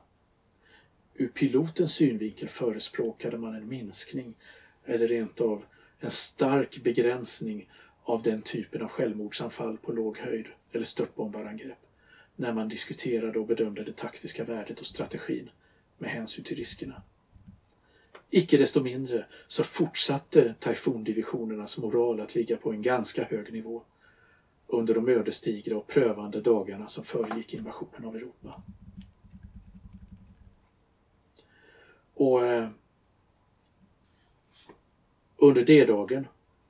Ur 1.13 1.27
pilotens 1.27 1.93
synvinkel 1.93 2.47
förespråkade 2.47 3.37
man 3.37 3.55
en 3.55 3.69
minskning 3.69 4.33
eller 4.85 5.07
rent 5.07 5.41
av 5.41 5.65
en 5.99 6.11
stark 6.11 6.83
begränsning 6.83 7.69
av 8.03 8.21
den 8.21 8.41
typen 8.41 8.81
av 8.81 8.87
självmordsanfall 8.87 9.77
på 9.77 9.91
låg 9.91 10.17
höjd 10.17 10.45
eller 10.71 10.85
störtbombarangrepp 10.85 11.86
när 12.39 12.53
man 12.53 12.69
diskuterade 12.69 13.39
och 13.39 13.47
bedömde 13.47 13.83
det 13.83 13.95
taktiska 13.95 14.43
värdet 14.43 14.79
och 14.79 14.85
strategin 14.85 15.49
med 15.97 16.09
hänsyn 16.09 16.43
till 16.43 16.57
riskerna. 16.57 17.01
Icke 18.29 18.57
desto 18.57 18.81
mindre 18.81 19.25
så 19.47 19.63
fortsatte 19.63 20.55
Typhoon-divisionernas 20.59 21.81
moral 21.81 22.19
att 22.19 22.35
ligga 22.35 22.57
på 22.57 22.71
en 22.71 22.81
ganska 22.81 23.23
hög 23.23 23.53
nivå 23.53 23.83
under 24.67 24.93
de 24.93 25.09
ödesdigra 25.09 25.77
och 25.77 25.87
prövande 25.87 26.41
dagarna 26.41 26.87
som 26.87 27.03
föregick 27.03 27.53
invasionen 27.53 28.05
av 28.05 28.15
Europa. 28.15 28.63
Och 32.13 32.45
eh, 32.45 32.69
under 35.37 35.65
D-dagen 35.65 36.27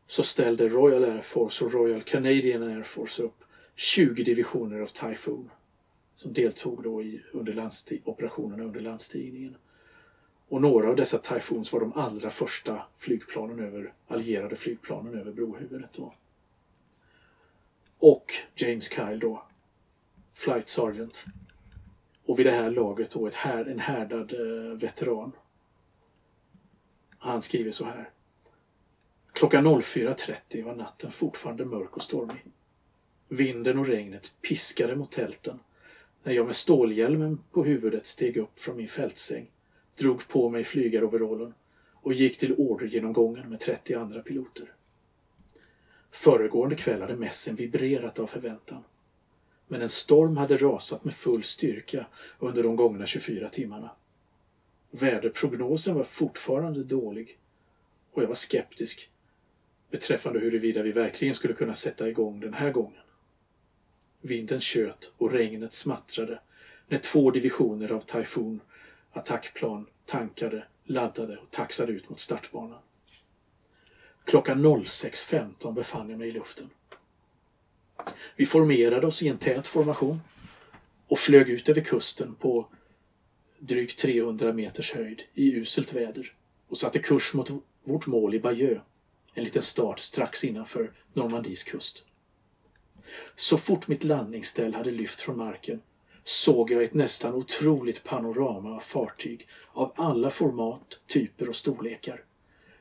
så 0.08 0.24
ställde 0.24 0.70
Royal 0.70 1.04
Air 1.04 1.22
Force 1.22 1.66
och 1.66 1.74
Royal 1.74 2.02
Canadian 2.02 2.64
Air 2.64 2.84
Force 2.84 3.24
upp 3.24 3.44
20 3.76 4.24
divisioner 4.24 4.80
av 4.80 4.86
Typhoon 4.86 5.50
som 6.18 6.34
deltog 6.34 6.84
då 6.84 7.02
i 7.02 7.22
under 7.32 7.72
operationerna 8.04 8.64
under 8.64 8.80
landstigningen. 8.80 9.58
Och 10.48 10.62
några 10.62 10.90
av 10.90 10.96
dessa 10.96 11.18
Typhoons 11.18 11.74
var 11.74 11.80
de 11.80 11.94
allra 11.94 12.30
första 12.30 12.82
flygplanen 12.98 13.60
över, 13.60 13.94
allierade 14.08 14.56
flygplanen 14.56 15.14
över 15.20 15.32
brohuvudet. 15.32 15.94
Då. 15.94 16.14
Och 17.98 18.26
James 18.56 18.92
Kyle 18.92 19.20
då, 19.20 19.44
Flight 20.34 20.70
Sergeant. 20.70 21.26
Och 22.26 22.40
vid 22.40 22.46
det 22.46 22.52
här 22.52 22.72
laget 22.72 23.12
då 23.12 23.28
ett 23.28 23.34
här, 23.34 23.66
en 23.66 23.80
härdad 23.80 24.34
eh, 24.34 24.78
veteran. 24.78 25.32
Han 27.18 27.42
skriver 27.42 27.72
så 27.72 27.86
här. 27.86 28.10
Klockan 29.34 29.68
04.30 29.68 30.64
var 30.64 30.76
natten 30.76 31.12
fortfarande 31.12 31.66
mörk 31.66 31.96
och 31.96 32.02
stormig. 32.02 32.46
Vinden 33.28 33.80
och 33.80 33.88
regnet 33.88 34.32
piskade 34.42 34.96
mot 34.96 35.12
tälten 35.12 35.60
när 36.28 36.34
jag 36.34 36.46
med 36.46 36.56
stålhjälmen 36.56 37.40
på 37.52 37.64
huvudet 37.64 38.06
steg 38.06 38.38
upp 38.38 38.60
från 38.60 38.78
min 38.78 38.88
fältsäng, 38.88 39.52
drog 39.98 40.28
på 40.28 40.50
mig 40.50 40.64
flygaroverallen 40.64 41.54
och 41.94 42.14
gick 42.14 42.38
till 42.38 42.56
ordergenomgången 42.58 43.50
med 43.50 43.60
30 43.60 43.94
andra 43.94 44.22
piloter. 44.22 44.74
Föregående 46.12 46.76
kväll 46.76 47.02
hade 47.02 47.16
mässen 47.16 47.56
vibrerat 47.56 48.20
av 48.20 48.28
förväntan. 48.28 48.84
Men 49.68 49.82
en 49.82 49.90
storm 49.90 50.38
hade 50.38 50.58
rasat 50.58 51.04
med 51.04 51.14
full 51.14 51.44
styrka 51.44 52.06
under 52.40 52.64
de 52.64 52.76
gångna 52.76 53.06
24 53.06 53.50
timmarna. 53.50 53.92
Väderprognosen 54.92 55.96
var 55.96 56.04
fortfarande 56.04 56.84
dålig 56.84 57.40
och 58.12 58.24
jag 58.24 58.28
var 58.28 58.36
skeptisk 58.36 59.12
beträffande 59.92 60.40
huruvida 60.40 60.82
vi 60.82 60.92
verkligen 60.92 61.34
skulle 61.34 61.54
kunna 61.54 61.74
sätta 61.74 62.10
igång 62.10 62.40
den 62.40 62.54
här 62.54 62.72
gången. 62.72 63.02
Vinden 64.28 64.62
tjöt 64.62 65.12
och 65.18 65.32
regnet 65.32 65.74
smattrade 65.74 66.40
när 66.88 66.98
två 66.98 67.32
divisioner 67.32 67.92
av 67.92 68.02
Typhoon 68.02 68.62
attackplan 69.12 69.86
tankade, 70.06 70.64
laddade 70.84 71.38
och 71.38 71.52
taxade 71.52 71.92
ut 71.92 72.10
mot 72.10 72.20
startbanan. 72.20 72.80
Klockan 74.26 74.66
06.15 74.66 75.74
befann 75.74 76.10
jag 76.10 76.20
mig 76.20 76.30
i 76.30 76.32
luften. 76.32 76.70
Vi 78.36 78.46
formerade 78.46 79.08
oss 79.08 79.22
i 79.22 79.28
en 79.28 79.38
tät 79.38 79.68
formation 79.68 80.22
och 81.08 81.20
flög 81.20 81.50
ut 81.50 81.70
över 81.70 81.82
kusten 81.82 82.36
på 82.36 82.68
drygt 83.60 84.00
300 84.00 84.54
meters 84.54 84.94
höjd 84.94 85.22
i 85.34 85.54
uselt 85.54 85.94
väder 85.94 86.34
och 86.68 86.78
satte 86.78 87.00
kurs 87.00 87.34
mot 87.34 87.52
vårt 87.84 88.08
mål 88.08 88.36
i 88.36 88.40
Bayeux, 88.40 88.82
en 89.34 89.44
liten 89.44 89.62
stad 89.62 90.00
strax 90.00 90.44
innanför 90.44 90.92
Normandies 91.14 91.64
kust. 91.64 92.04
Så 93.36 93.58
fort 93.58 93.88
mitt 93.88 94.04
landningsställ 94.04 94.74
hade 94.74 94.92
lyft 94.92 95.22
från 95.22 95.38
marken 95.38 95.82
såg 96.24 96.72
jag 96.72 96.84
ett 96.84 96.94
nästan 96.94 97.34
otroligt 97.34 98.04
panorama 98.04 98.76
av 98.76 98.80
fartyg 98.80 99.48
av 99.74 99.94
alla 99.96 100.30
format, 100.30 101.00
typer 101.08 101.50
och 101.50 101.56
storlekar 101.56 102.24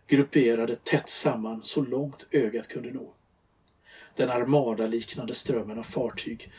grupperade 0.07 0.77
tätt 0.77 1.11
samman 1.11 1.63
så 1.63 1.83
långt 1.85 2.27
ögat 2.31 2.69
kunde 2.69 2.91
nå. 2.91 3.13
Den 4.15 4.31
armadaliknande 4.31 5.35
strömmen 5.35 5.79
av 5.79 5.83
fartyg 5.83 6.53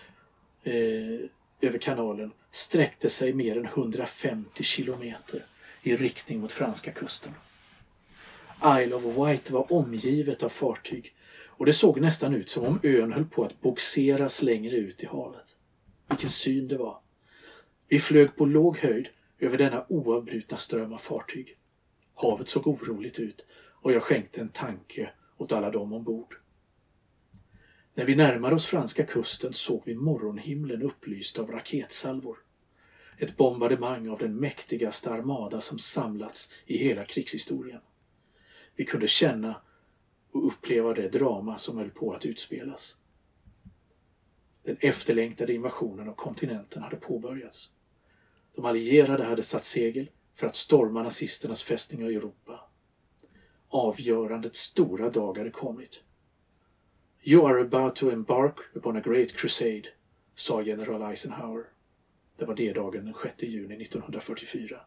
eh, 0.63 0.73
över 1.61 1.77
kanalen 1.77 2.31
sträckte 2.51 3.09
sig 3.09 3.33
mer 3.33 3.57
än 3.57 3.65
150 3.65 4.63
kilometer 4.63 5.43
i 5.83 5.95
riktning 5.95 6.39
mot 6.39 6.51
franska 6.51 6.91
kusten. 6.91 7.33
Isle 8.65 8.95
of 8.95 9.03
Wight 9.03 9.51
var 9.51 9.73
omgivet 9.73 10.43
av 10.43 10.49
fartyg 10.49 11.13
och 11.57 11.65
det 11.65 11.73
såg 11.73 12.01
nästan 12.01 12.33
ut 12.33 12.49
som 12.49 12.65
om 12.65 12.79
ön 12.83 13.13
höll 13.13 13.25
på 13.25 13.43
att 13.43 13.61
boxeras 13.61 14.41
längre 14.41 14.75
ut 14.75 15.03
i 15.03 15.05
havet. 15.05 15.55
Vilken 16.09 16.29
syn 16.29 16.67
det 16.67 16.77
var. 16.77 16.99
Vi 17.87 17.99
flög 17.99 18.35
på 18.35 18.45
låg 18.45 18.77
höjd 18.77 19.07
över 19.39 19.57
denna 19.57 19.85
oavbrutna 19.89 20.57
ström 20.57 20.93
av 20.93 20.97
fartyg. 20.97 21.57
Havet 22.15 22.49
såg 22.49 22.67
oroligt 22.67 23.19
ut 23.19 23.45
och 23.81 23.91
jag 23.91 24.03
skänkte 24.03 24.41
en 24.41 24.49
tanke 24.49 25.09
åt 25.37 25.51
alla 25.51 25.71
dem 25.71 25.93
ombord. 25.93 26.35
När 27.93 28.05
vi 28.05 28.15
närmade 28.15 28.55
oss 28.55 28.65
franska 28.65 29.03
kusten 29.03 29.53
såg 29.53 29.81
vi 29.85 29.95
morgonhimlen 29.95 30.81
upplyst 30.81 31.39
av 31.39 31.51
raketsalvor. 31.51 32.37
Ett 33.17 33.37
bombardemang 33.37 34.09
av 34.09 34.17
den 34.17 34.35
mäktigaste 34.35 35.11
armada 35.11 35.61
som 35.61 35.79
samlats 35.79 36.51
i 36.65 36.77
hela 36.77 37.05
krigshistorien. 37.05 37.81
Vi 38.75 38.85
kunde 38.85 39.07
känna 39.07 39.61
och 40.37 40.47
uppleva 40.47 40.93
det 40.93 41.09
drama 41.09 41.57
som 41.57 41.77
höll 41.77 41.89
på 41.89 42.13
att 42.13 42.25
utspelas. 42.25 42.97
Den 44.63 44.77
efterlängtade 44.79 45.53
invasionen 45.53 46.09
av 46.09 46.13
kontinenten 46.13 46.83
hade 46.83 46.95
påbörjats. 46.95 47.71
De 48.55 48.65
allierade 48.65 49.23
hade 49.23 49.43
satt 49.43 49.65
segel 49.65 50.09
för 50.33 50.47
att 50.47 50.55
storma 50.55 51.03
nazisternas 51.03 51.63
fästningar 51.63 52.09
i 52.09 52.15
Europa. 52.15 52.59
Avgörandets 53.69 54.59
stora 54.59 55.09
dag 55.09 55.37
hade 55.37 55.51
kommit. 55.51 56.03
You 57.23 57.45
are 57.45 57.61
about 57.61 57.95
to 57.95 58.11
embark 58.11 58.55
upon 58.73 58.97
a 58.97 59.01
great 59.01 59.31
crusade, 59.31 59.87
sa 60.35 60.61
general 60.61 61.11
Eisenhower. 61.11 61.63
Det 62.37 62.45
var 62.45 62.55
det 62.55 62.73
dagen 62.73 63.05
den 63.05 63.13
6 63.23 63.43
juni 63.43 63.75
1944. 63.81 64.79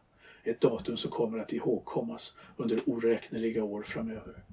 Ett 0.43 0.61
datum 0.61 0.97
som 0.97 1.11
kommer 1.11 1.39
att 1.39 1.53
ihågkommas 1.53 2.35
under 2.57 2.79
oräkneliga 2.85 3.63
år 3.63 3.81
framöver. 3.81 4.43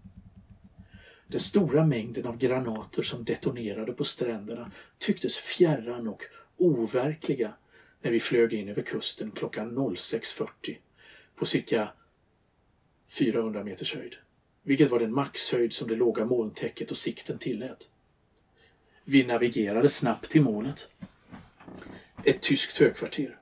Den 1.28 1.40
stora 1.40 1.87
mängden 1.87 2.26
av 2.26 2.38
granater 2.38 3.02
som 3.02 3.25
detonerade 3.25 3.92
på 3.92 4.04
stränderna 4.04 4.70
tycktes 4.99 5.37
fjärran 5.37 6.08
och 6.08 6.23
overkliga 6.56 7.52
när 8.02 8.11
vi 8.11 8.20
flög 8.20 8.52
in 8.52 8.68
över 8.68 8.82
kusten 8.82 9.30
klockan 9.30 9.78
06.40 9.78 10.76
på 11.35 11.47
cirka 11.47 11.88
400 13.08 13.64
meters 13.64 13.94
höjd. 13.94 14.14
Vilket 14.62 14.90
var 14.90 14.99
den 14.99 15.14
maxhöjd 15.14 15.73
som 15.73 15.88
det 15.88 15.97
låga 15.97 16.25
molntäcket 16.25 16.90
och 16.90 16.97
sikten 16.97 17.38
tillät. 17.38 17.90
Vi 19.04 19.25
navigerade 19.25 19.88
snabbt 19.88 20.30
till 20.30 20.42
målet. 20.42 20.88
Ett 22.25 22.42
tyskt 22.42 22.78
högkvarter. 22.78 23.38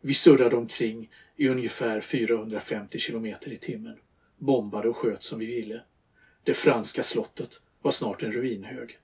Vi 0.00 0.14
surrade 0.14 0.56
omkring 0.56 1.10
i 1.36 1.48
ungefär 1.48 2.00
450 2.00 2.98
kilometer 2.98 3.52
i 3.52 3.56
timmen. 3.56 3.98
Bombade 4.38 4.88
och 4.88 4.96
sköt 4.96 5.22
som 5.22 5.38
vi 5.38 5.46
ville. 5.46 5.82
Det 6.46 6.54
franska 6.54 7.02
slottet 7.02 7.62
var 7.82 7.90
snart 7.90 8.22
en 8.22 8.32
ruinhög. 8.32 8.98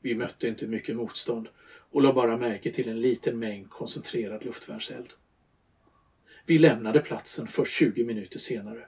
Vi 0.00 0.14
mötte 0.14 0.48
inte 0.48 0.66
mycket 0.66 0.96
motstånd 0.96 1.48
och 1.90 2.02
la 2.02 2.12
bara 2.12 2.36
märke 2.36 2.70
till 2.70 2.88
en 2.88 3.00
liten 3.00 3.38
mängd 3.38 3.70
koncentrerad 3.70 4.44
luftvärnseld. 4.44 5.12
Vi 6.46 6.58
lämnade 6.58 7.00
platsen 7.00 7.46
först 7.46 7.72
20 7.72 8.04
minuter 8.04 8.38
senare. 8.38 8.86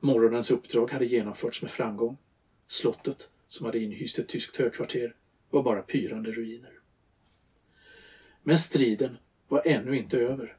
Morgonens 0.00 0.50
uppdrag 0.50 0.90
hade 0.90 1.04
genomförts 1.04 1.62
med 1.62 1.70
framgång. 1.70 2.16
Slottet, 2.66 3.30
som 3.46 3.66
hade 3.66 3.78
inhyst 3.78 4.18
ett 4.18 4.28
tyskt 4.28 4.56
högkvarter, 4.56 5.16
var 5.50 5.62
bara 5.62 5.82
pyrande 5.82 6.32
ruiner. 6.32 6.72
Men 8.42 8.58
striden 8.58 9.18
var 9.48 9.62
ännu 9.66 9.96
inte 9.96 10.18
över. 10.18 10.56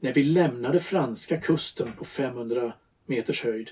När 0.00 0.14
vi 0.14 0.22
lämnade 0.22 0.80
franska 0.80 1.40
kusten 1.40 1.92
på 1.96 2.04
500 2.04 2.72
meters 3.06 3.42
höjd 3.42 3.70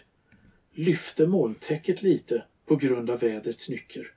lyfte 0.75 1.27
molntäcket 1.27 2.03
lite 2.03 2.45
på 2.67 2.77
grund 2.77 3.11
av 3.11 3.21
vädrets 3.21 3.69
nycker. 3.69 4.13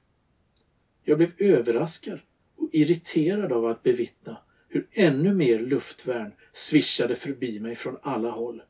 Jag 1.03 1.17
blev 1.17 1.31
överraskad 1.37 2.19
och 2.57 2.69
irriterad 2.71 3.51
av 3.51 3.65
att 3.65 3.83
bevittna 3.83 4.37
hur 4.69 4.87
ännu 4.91 5.33
mer 5.33 5.59
luftvärn 5.59 6.31
svischade 6.51 7.15
förbi 7.15 7.59
mig 7.59 7.75
från 7.75 7.97
alla 8.01 8.29
håll. 8.29 8.61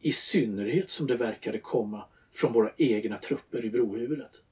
I 0.00 0.12
synnerhet 0.12 0.90
som 0.90 1.06
det 1.06 1.16
verkade 1.16 1.58
komma 1.58 2.04
från 2.32 2.52
våra 2.52 2.70
egna 2.76 3.18
trupper 3.18 3.64
i 3.64 3.70
brohuvudet. 3.70 4.42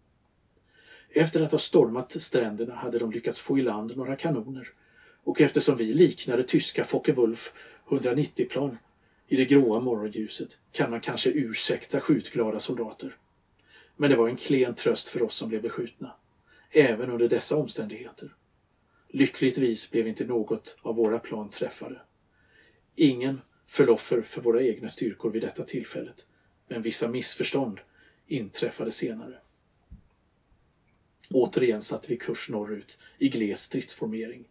Efter 1.10 1.42
att 1.42 1.52
ha 1.52 1.58
stormat 1.58 2.22
stränderna 2.22 2.74
hade 2.74 2.98
de 2.98 3.10
lyckats 3.10 3.40
få 3.40 3.58
i 3.58 3.62
land 3.62 3.96
några 3.96 4.16
kanoner 4.16 4.68
och 5.24 5.40
eftersom 5.40 5.76
vi 5.76 5.94
liknade 5.94 6.42
tyska 6.42 6.84
Focke-Wulf 6.84 7.52
190-plan 7.88 8.78
i 9.28 9.36
det 9.36 9.44
gråa 9.44 9.80
morgonljuset 9.80 10.58
kan 10.72 10.90
man 10.90 11.00
kanske 11.00 11.30
ursäkta 11.30 12.00
skjutglada 12.00 12.60
soldater. 12.60 13.16
Men 13.96 14.10
det 14.10 14.16
var 14.16 14.28
en 14.28 14.36
klen 14.36 14.74
tröst 14.74 15.08
för 15.08 15.22
oss 15.22 15.34
som 15.34 15.48
blev 15.48 15.62
beskjutna, 15.62 16.14
även 16.70 17.10
under 17.10 17.28
dessa 17.28 17.56
omständigheter. 17.56 18.34
Lyckligtvis 19.08 19.90
blev 19.90 20.08
inte 20.08 20.24
något 20.24 20.76
av 20.82 20.96
våra 20.96 21.18
plan 21.18 21.50
träffade. 21.50 22.00
Ingen 22.94 23.40
föll 23.66 23.90
offer 23.90 24.22
för 24.22 24.40
våra 24.40 24.62
egna 24.62 24.88
styrkor 24.88 25.30
vid 25.30 25.42
detta 25.42 25.64
tillfället, 25.64 26.26
men 26.68 26.82
vissa 26.82 27.08
missförstånd 27.08 27.80
inträffade 28.26 28.90
senare. 28.90 29.38
Återigen 31.30 31.82
satte 31.82 32.08
vi 32.08 32.16
kurs 32.16 32.48
norrut 32.48 32.98
i 33.18 33.28
gles 33.28 33.62
stridsformering 33.62 34.44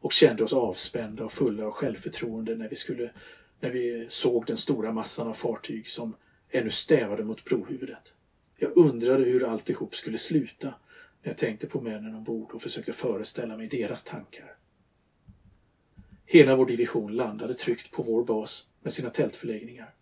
och 0.00 0.12
kände 0.12 0.44
oss 0.44 0.52
avspända 0.52 1.24
och 1.24 1.32
fulla 1.32 1.66
av 1.66 1.72
självförtroende 1.72 2.56
när 2.56 2.68
vi, 2.68 2.76
skulle, 2.76 3.10
när 3.60 3.70
vi 3.70 4.06
såg 4.08 4.46
den 4.46 4.56
stora 4.56 4.92
massan 4.92 5.28
av 5.28 5.34
fartyg 5.34 5.88
som 5.88 6.16
ännu 6.50 6.70
stävade 6.70 7.24
mot 7.24 7.44
brohuvudet. 7.44 8.14
Jag 8.56 8.76
undrade 8.76 9.24
hur 9.24 9.44
alltihop 9.44 9.94
skulle 9.94 10.18
sluta 10.18 10.74
när 11.22 11.30
jag 11.30 11.38
tänkte 11.38 11.66
på 11.66 11.80
männen 11.80 12.14
ombord 12.14 12.52
och 12.52 12.62
försökte 12.62 12.92
föreställa 12.92 13.56
mig 13.56 13.68
deras 13.68 14.04
tankar. 14.04 14.56
Hela 16.24 16.56
vår 16.56 16.66
division 16.66 17.16
landade 17.16 17.54
tryggt 17.54 17.90
på 17.90 18.02
vår 18.02 18.24
bas 18.24 18.66
med 18.82 18.92
sina 18.92 19.10
tältförläggningar. 19.10 19.94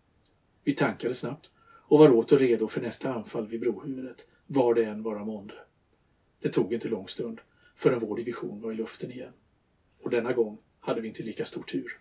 Vi 0.65 0.73
tankade 0.73 1.15
snabbt 1.15 1.51
och 1.89 1.99
var 1.99 2.11
åter 2.11 2.39
redo 2.39 2.69
för 2.69 2.81
nästa 2.81 3.15
anfall 3.15 3.47
vid 3.47 3.61
brohuvudet, 3.61 4.27
var 4.47 4.75
det 4.75 4.85
än 4.85 5.03
vara 5.03 5.25
månde. 5.25 5.55
Det 6.41 6.49
tog 6.49 6.73
inte 6.73 6.89
lång 6.89 7.09
stund 7.09 7.41
förrän 7.75 8.01
vår 8.01 8.17
division 8.17 8.61
var 8.61 8.73
i 8.73 8.75
luften 8.75 9.11
igen. 9.11 9.33
Och 10.03 10.11
denna 10.11 10.33
gång 10.33 10.59
hade 10.81 11.01
vi 11.01 11.09
inte 11.09 11.23
lika 11.23 11.45
stor 11.45 11.63
tur. 11.63 11.99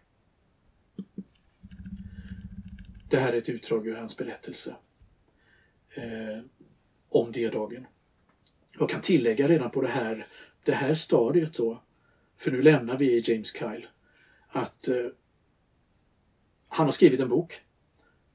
Det 3.10 3.18
här 3.18 3.34
är 3.34 3.38
ett 3.38 3.50
utdrag 3.50 3.88
ur 3.88 3.96
hans 3.96 4.18
berättelse 4.18 4.76
eh, 5.96 6.44
om 7.10 7.32
D-dagen. 7.32 7.88
Jag 8.80 8.90
kan 8.90 9.02
tillägga 9.02 9.48
redan 9.48 9.72
på 9.72 9.82
det 9.82 9.88
här, 9.88 10.26
det 10.64 10.74
här 10.74 10.94
stadiet 10.94 11.54
då, 11.54 11.82
för 12.38 12.52
nu 12.52 12.62
lämnar 12.62 12.98
vi 12.98 13.24
James 13.26 13.54
Kyle, 13.54 13.88
att 14.48 14.88
eh, 14.88 15.06
han 16.68 16.86
har 16.86 16.92
skrivit 16.92 17.20
en 17.20 17.30
bok. 17.30 17.62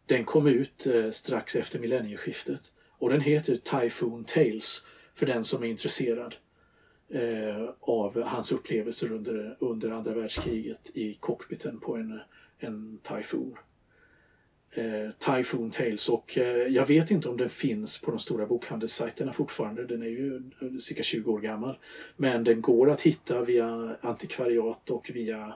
Den 0.07 0.25
kom 0.25 0.47
ut 0.47 0.87
eh, 0.87 1.11
strax 1.11 1.57
efter 1.57 1.79
millennieskiftet 1.79 2.73
och 2.89 3.11
den 3.11 3.21
heter 3.21 3.57
Typhoon 3.57 4.25
Tales 4.25 4.85
för 5.15 5.27
den 5.27 5.45
som 5.45 5.63
är 5.63 5.67
intresserad 5.67 6.37
eh, 7.09 7.71
av 7.81 8.23
hans 8.23 8.53
upplevelser 8.53 9.13
under, 9.13 9.57
under 9.61 9.91
andra 9.91 10.15
världskriget 10.15 10.91
i 10.95 11.15
cockpiten 11.15 11.81
på 11.81 11.97
en, 11.97 12.21
en 12.59 12.99
Typhoon. 13.03 13.57
Eh, 14.75 15.11
Typhoon 15.19 15.71
Tales 15.71 16.09
och 16.09 16.39
eh, 16.39 16.67
jag 16.69 16.87
vet 16.87 17.11
inte 17.11 17.29
om 17.29 17.37
den 17.37 17.49
finns 17.49 17.99
på 17.99 18.11
de 18.11 18.21
stora 18.21 18.47
bokhandelssajterna 18.47 19.33
fortfarande. 19.33 19.87
Den 19.87 20.03
är 20.03 20.07
ju 20.07 20.43
cirka 20.81 21.03
20 21.03 21.33
år 21.33 21.41
gammal. 21.41 21.79
Men 22.17 22.45
den 22.45 22.61
går 22.61 22.91
att 22.91 23.01
hitta 23.01 23.45
via 23.45 23.97
antikvariat 24.01 24.91
och 24.91 25.11
via 25.15 25.55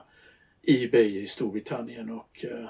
Ebay 0.67 1.21
i 1.21 1.27
Storbritannien 1.27 2.09
och 2.09 2.45
eh, 2.45 2.69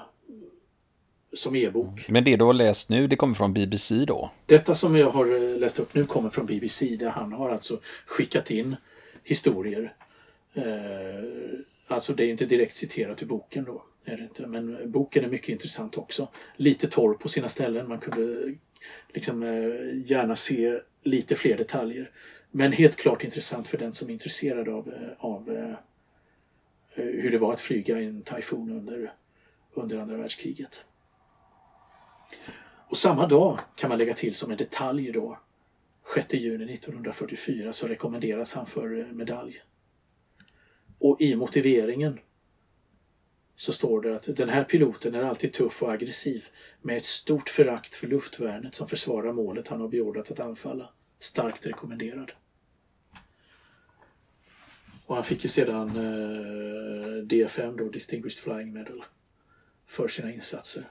som 1.32 1.56
e-bok. 1.56 2.08
Men 2.08 2.24
det 2.24 2.36
du 2.36 2.44
har 2.44 2.52
läst 2.52 2.88
nu, 2.88 3.06
det 3.06 3.16
kommer 3.16 3.34
från 3.34 3.52
BBC 3.52 4.04
då? 4.04 4.30
Detta 4.46 4.74
som 4.74 4.96
jag 4.96 5.10
har 5.10 5.52
eh, 5.52 5.58
läst 5.58 5.78
upp 5.78 5.94
nu 5.94 6.04
kommer 6.04 6.28
från 6.28 6.46
BBC 6.46 6.96
där 6.96 7.10
han 7.10 7.32
har 7.32 7.50
alltså 7.50 7.80
skickat 8.06 8.50
in 8.50 8.76
historier. 9.24 9.94
Eh, 10.54 10.64
alltså 11.86 12.12
det 12.12 12.24
är 12.24 12.28
inte 12.28 12.46
direkt 12.46 12.76
citerat 12.76 13.22
ur 13.22 13.26
boken 13.26 13.64
då. 13.64 13.82
Är 14.08 14.16
det 14.16 14.22
inte. 14.22 14.46
Men 14.46 14.76
eh, 14.76 14.86
boken 14.86 15.24
är 15.24 15.28
mycket 15.28 15.48
intressant 15.48 15.98
också. 15.98 16.28
Lite 16.56 16.86
torr 16.86 17.14
på 17.14 17.28
sina 17.28 17.48
ställen. 17.48 17.88
Man 17.88 18.00
kunde 18.00 18.46
eh, 18.46 18.52
liksom 19.08 19.42
eh, 19.42 20.10
gärna 20.10 20.36
se 20.36 20.80
lite 21.02 21.34
fler 21.34 21.56
detaljer. 21.56 22.10
Men 22.50 22.72
helt 22.72 22.96
klart 22.96 23.24
intressant 23.24 23.68
för 23.68 23.78
den 23.78 23.92
som 23.92 24.08
är 24.08 24.12
intresserad 24.12 24.68
av, 24.68 24.94
av 25.18 25.76
hur 26.94 27.30
det 27.30 27.38
var 27.38 27.52
att 27.52 27.60
flyga 27.60 28.00
i 28.00 28.04
en 28.06 28.22
tyfon 28.22 28.70
under, 28.70 29.12
under 29.74 29.98
andra 29.98 30.16
världskriget. 30.16 30.84
Och 32.88 32.98
samma 32.98 33.26
dag 33.26 33.58
kan 33.76 33.88
man 33.88 33.98
lägga 33.98 34.14
till 34.14 34.34
som 34.34 34.50
en 34.50 34.56
detalj 34.56 35.12
då 35.12 35.38
6 36.14 36.34
juni 36.34 36.72
1944 36.74 37.72
så 37.72 37.86
rekommenderas 37.86 38.52
han 38.52 38.66
för 38.66 39.08
medalj. 39.12 39.62
Och 40.98 41.20
i 41.20 41.36
motiveringen 41.36 42.18
så 43.56 43.72
står 43.72 44.00
det 44.00 44.16
att 44.16 44.36
den 44.36 44.48
här 44.48 44.64
piloten 44.64 45.14
är 45.14 45.22
alltid 45.22 45.52
tuff 45.52 45.82
och 45.82 45.92
aggressiv 45.92 46.44
med 46.82 46.96
ett 46.96 47.04
stort 47.04 47.48
förakt 47.48 47.94
för 47.94 48.06
luftvärnet 48.06 48.74
som 48.74 48.88
försvarar 48.88 49.32
målet 49.32 49.68
han 49.68 49.80
har 49.80 49.88
beordrats 49.88 50.30
att 50.30 50.40
anfalla. 50.40 50.88
Starkt 51.18 51.66
rekommenderad. 51.66 52.32
Och 55.06 55.14
han 55.14 55.24
fick 55.24 55.42
ju 55.42 55.48
sedan 55.48 55.88
eh, 55.88 57.22
DFM, 57.22 57.76
då, 57.76 57.88
Distinguished 57.88 58.42
Flying 58.42 58.72
Medal, 58.72 59.04
för 59.86 60.08
sina 60.08 60.32
insatser. 60.32 60.84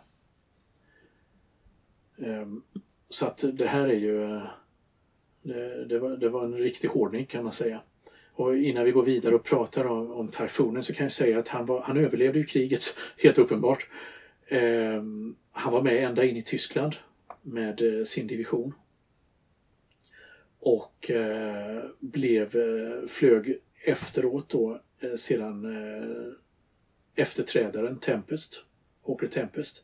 Um, 2.17 2.63
så 3.10 3.25
att 3.25 3.43
det 3.54 3.67
här 3.67 3.88
är 3.88 3.99
ju... 3.99 4.23
Eh, 4.23 4.43
det, 5.41 5.86
det, 5.86 5.99
var, 5.99 6.17
det 6.17 6.30
var 6.30 6.43
en 6.45 6.58
riktig 6.58 6.88
hårdning 6.88 7.25
kan 7.25 7.43
man 7.43 7.54
säga. 7.54 7.82
Och 8.36 8.58
innan 8.58 8.86
vi 8.86 8.91
går 8.91 9.04
vidare 9.04 9.36
och 9.36 9.43
pratar 9.43 9.86
om, 9.86 10.12
om 10.12 10.28
Typhonen 10.28 10.84
så 10.84 10.93
kan 10.93 11.04
jag 11.04 11.12
säga 11.12 11.39
att 11.39 11.48
han, 11.48 11.65
var, 11.65 11.82
han 11.82 11.98
överlevde 11.98 12.39
ju 12.39 12.45
kriget, 12.45 12.82
helt 13.24 13.38
uppenbart. 13.38 13.88
Eh, 14.48 15.04
han 15.52 15.74
var 15.74 15.82
med 15.82 16.04
ända 16.04 16.26
in 16.26 16.38
i 16.38 16.41
Tyskland 16.41 16.95
med 17.41 17.82
eh, 17.82 18.04
sin 18.04 18.28
division. 18.28 18.74
Och 20.60 21.12
eh, 21.12 21.84
blev, 22.00 22.56
eh, 22.56 23.08
flög 23.08 23.58
efteråt 23.86 24.50
då 24.50 24.82
eh, 25.00 25.15
sedan 25.15 25.65
eh, 25.65 26.34
efterträdaren 27.15 28.00
Tempest, 28.00 28.65
Hawker 29.08 29.28
Tempest. 29.28 29.84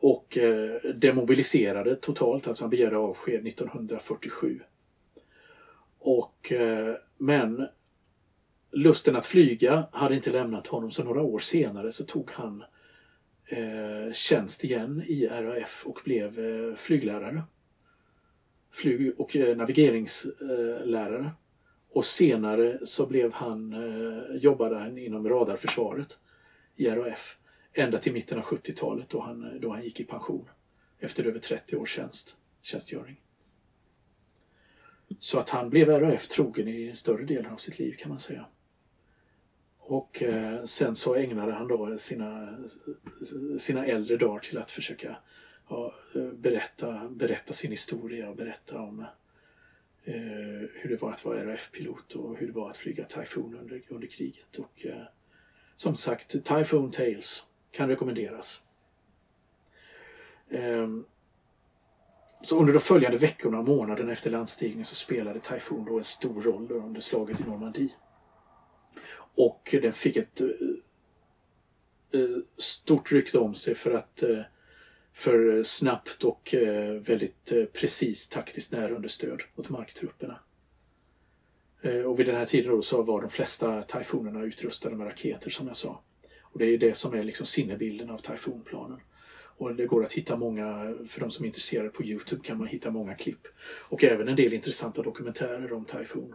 Och 0.00 0.38
eh, 0.38 0.80
demobiliserade 0.94 1.96
totalt, 1.96 2.48
alltså 2.48 2.64
han 2.64 2.70
begärde 2.70 2.96
avsked 2.96 3.46
1947. 3.46 4.60
Och, 5.98 6.52
eh, 6.52 6.94
men 7.18 7.68
lusten 8.72 9.16
att 9.16 9.26
flyga 9.26 9.88
hade 9.92 10.14
inte 10.14 10.30
lämnat 10.30 10.66
honom 10.66 10.90
så 10.90 11.04
några 11.04 11.22
år 11.22 11.38
senare 11.38 11.92
så 11.92 12.04
tog 12.04 12.30
han 12.30 12.64
eh, 13.46 14.12
tjänst 14.12 14.64
igen 14.64 15.02
i 15.06 15.26
RAF 15.26 15.82
och 15.86 16.00
blev 16.04 16.38
eh, 16.38 16.74
flyglärare. 16.74 17.42
Flyg 18.70 19.20
och 19.20 19.36
eh, 19.36 19.56
navigeringslärare. 19.56 21.30
Och 21.90 22.04
senare 22.04 22.78
så 22.86 23.06
blev 23.06 23.32
han, 23.32 23.72
eh, 23.72 24.36
jobbade 24.36 24.76
han 24.76 24.98
inom 24.98 25.28
radarförsvaret 25.28 26.18
i 26.76 26.88
RAF 26.88 27.38
ända 27.72 27.98
till 27.98 28.12
mitten 28.12 28.38
av 28.38 28.44
70-talet 28.44 29.08
då 29.08 29.20
han, 29.20 29.60
då 29.60 29.72
han 29.72 29.84
gick 29.84 30.00
i 30.00 30.04
pension 30.04 30.48
efter 30.98 31.24
över 31.24 31.38
30 31.38 31.76
års 31.76 31.94
tjänst, 31.94 32.36
tjänstgöring. 32.62 33.20
Så 35.18 35.38
att 35.38 35.48
han 35.48 35.70
blev 35.70 35.88
RAF 35.88 36.26
trogen 36.26 36.68
i 36.68 36.94
större 36.94 37.24
delen 37.24 37.52
av 37.52 37.56
sitt 37.56 37.78
liv 37.78 37.94
kan 37.98 38.08
man 38.08 38.18
säga. 38.18 38.46
Och 39.88 40.22
eh, 40.22 40.64
sen 40.64 40.96
så 40.96 41.14
ägnade 41.14 41.52
han 41.52 41.68
då 41.68 41.98
sina, 41.98 42.58
sina 43.58 43.86
äldre 43.86 44.16
dagar 44.16 44.38
till 44.38 44.58
att 44.58 44.70
försöka 44.70 45.16
ja, 45.68 45.94
berätta, 46.34 47.08
berätta 47.08 47.52
sin 47.52 47.70
historia 47.70 48.28
och 48.28 48.36
berätta 48.36 48.80
om 48.80 49.00
eh, 50.04 50.68
hur 50.74 50.88
det 50.88 51.02
var 51.02 51.12
att 51.12 51.24
vara 51.24 51.52
RAF-pilot 51.52 52.14
och 52.14 52.36
hur 52.36 52.46
det 52.46 52.52
var 52.52 52.70
att 52.70 52.76
flyga 52.76 53.04
Typhoon 53.04 53.58
under, 53.60 53.82
under 53.88 54.06
kriget. 54.06 54.58
Och 54.58 54.86
eh, 54.86 55.02
som 55.76 55.96
sagt, 55.96 56.44
Typhoon 56.44 56.90
Tales 56.90 57.44
kan 57.70 57.88
rekommenderas. 57.88 58.62
Ehm, 60.50 61.04
så 62.42 62.60
under 62.60 62.72
de 62.72 62.78
följande 62.78 63.18
veckorna 63.18 63.58
och 63.58 63.64
månaderna 63.64 64.12
efter 64.12 64.30
landstigningen 64.30 64.84
så 64.84 64.94
spelade 64.94 65.40
Typhoon 65.40 65.84
då 65.84 65.98
en 65.98 66.04
stor 66.04 66.42
roll 66.42 66.72
under 66.72 67.00
slaget 67.00 67.40
i 67.40 67.44
Normandie. 67.44 67.90
Och 69.38 69.74
den 69.82 69.92
fick 69.92 70.16
ett 70.16 70.40
eh, 70.40 70.48
eh, 72.20 72.38
stort 72.56 73.12
rykte 73.12 73.38
om 73.38 73.54
sig 73.54 73.74
för 73.74 73.90
att 73.90 74.22
eh, 74.22 74.40
för 75.12 75.62
snabbt 75.62 76.24
och 76.24 76.54
väldigt 77.00 77.52
precis 77.72 78.28
taktiskt 78.28 78.72
närunderstöd 78.72 79.42
åt 79.56 79.68
marktrupperna. 79.68 80.40
Och 82.06 82.18
vid 82.18 82.26
den 82.26 82.36
här 82.36 82.46
tiden 82.46 82.70
då 82.70 82.82
så 82.82 83.02
var 83.02 83.20
de 83.20 83.30
flesta 83.30 83.82
tyfonerna 83.82 84.42
utrustade 84.42 84.96
med 84.96 85.06
raketer 85.06 85.50
som 85.50 85.66
jag 85.66 85.76
sa. 85.76 86.02
Och 86.42 86.58
det 86.58 86.66
är 86.66 86.78
det 86.78 86.94
som 86.94 87.14
är 87.14 87.22
liksom 87.22 87.46
sinnebilden 87.46 88.10
av 88.10 88.18
Typhoonplanen. 88.18 89.00
Och 89.58 89.74
det 89.74 89.86
går 89.86 90.04
att 90.04 90.12
hitta 90.12 90.36
många, 90.36 90.94
för 91.08 91.20
de 91.20 91.30
som 91.30 91.44
är 91.44 91.46
intresserade 91.46 91.88
på 91.88 92.04
Youtube 92.04 92.42
kan 92.44 92.58
man 92.58 92.66
hitta 92.66 92.90
många 92.90 93.14
klipp. 93.14 93.46
Och 93.88 94.04
även 94.04 94.28
en 94.28 94.36
del 94.36 94.52
intressanta 94.52 95.02
dokumentärer 95.02 95.72
om 95.72 95.84
Typhoon. 95.84 96.34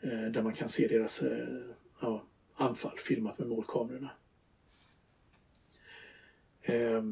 Eh, 0.00 0.30
där 0.30 0.42
man 0.42 0.52
kan 0.52 0.68
se 0.68 0.88
deras 0.88 1.22
eh, 1.22 1.48
ja, 2.00 2.24
anfall 2.54 2.98
filmat 2.98 3.38
med 3.38 3.48
målkamerorna. 3.48 4.10
Eh, 6.62 7.02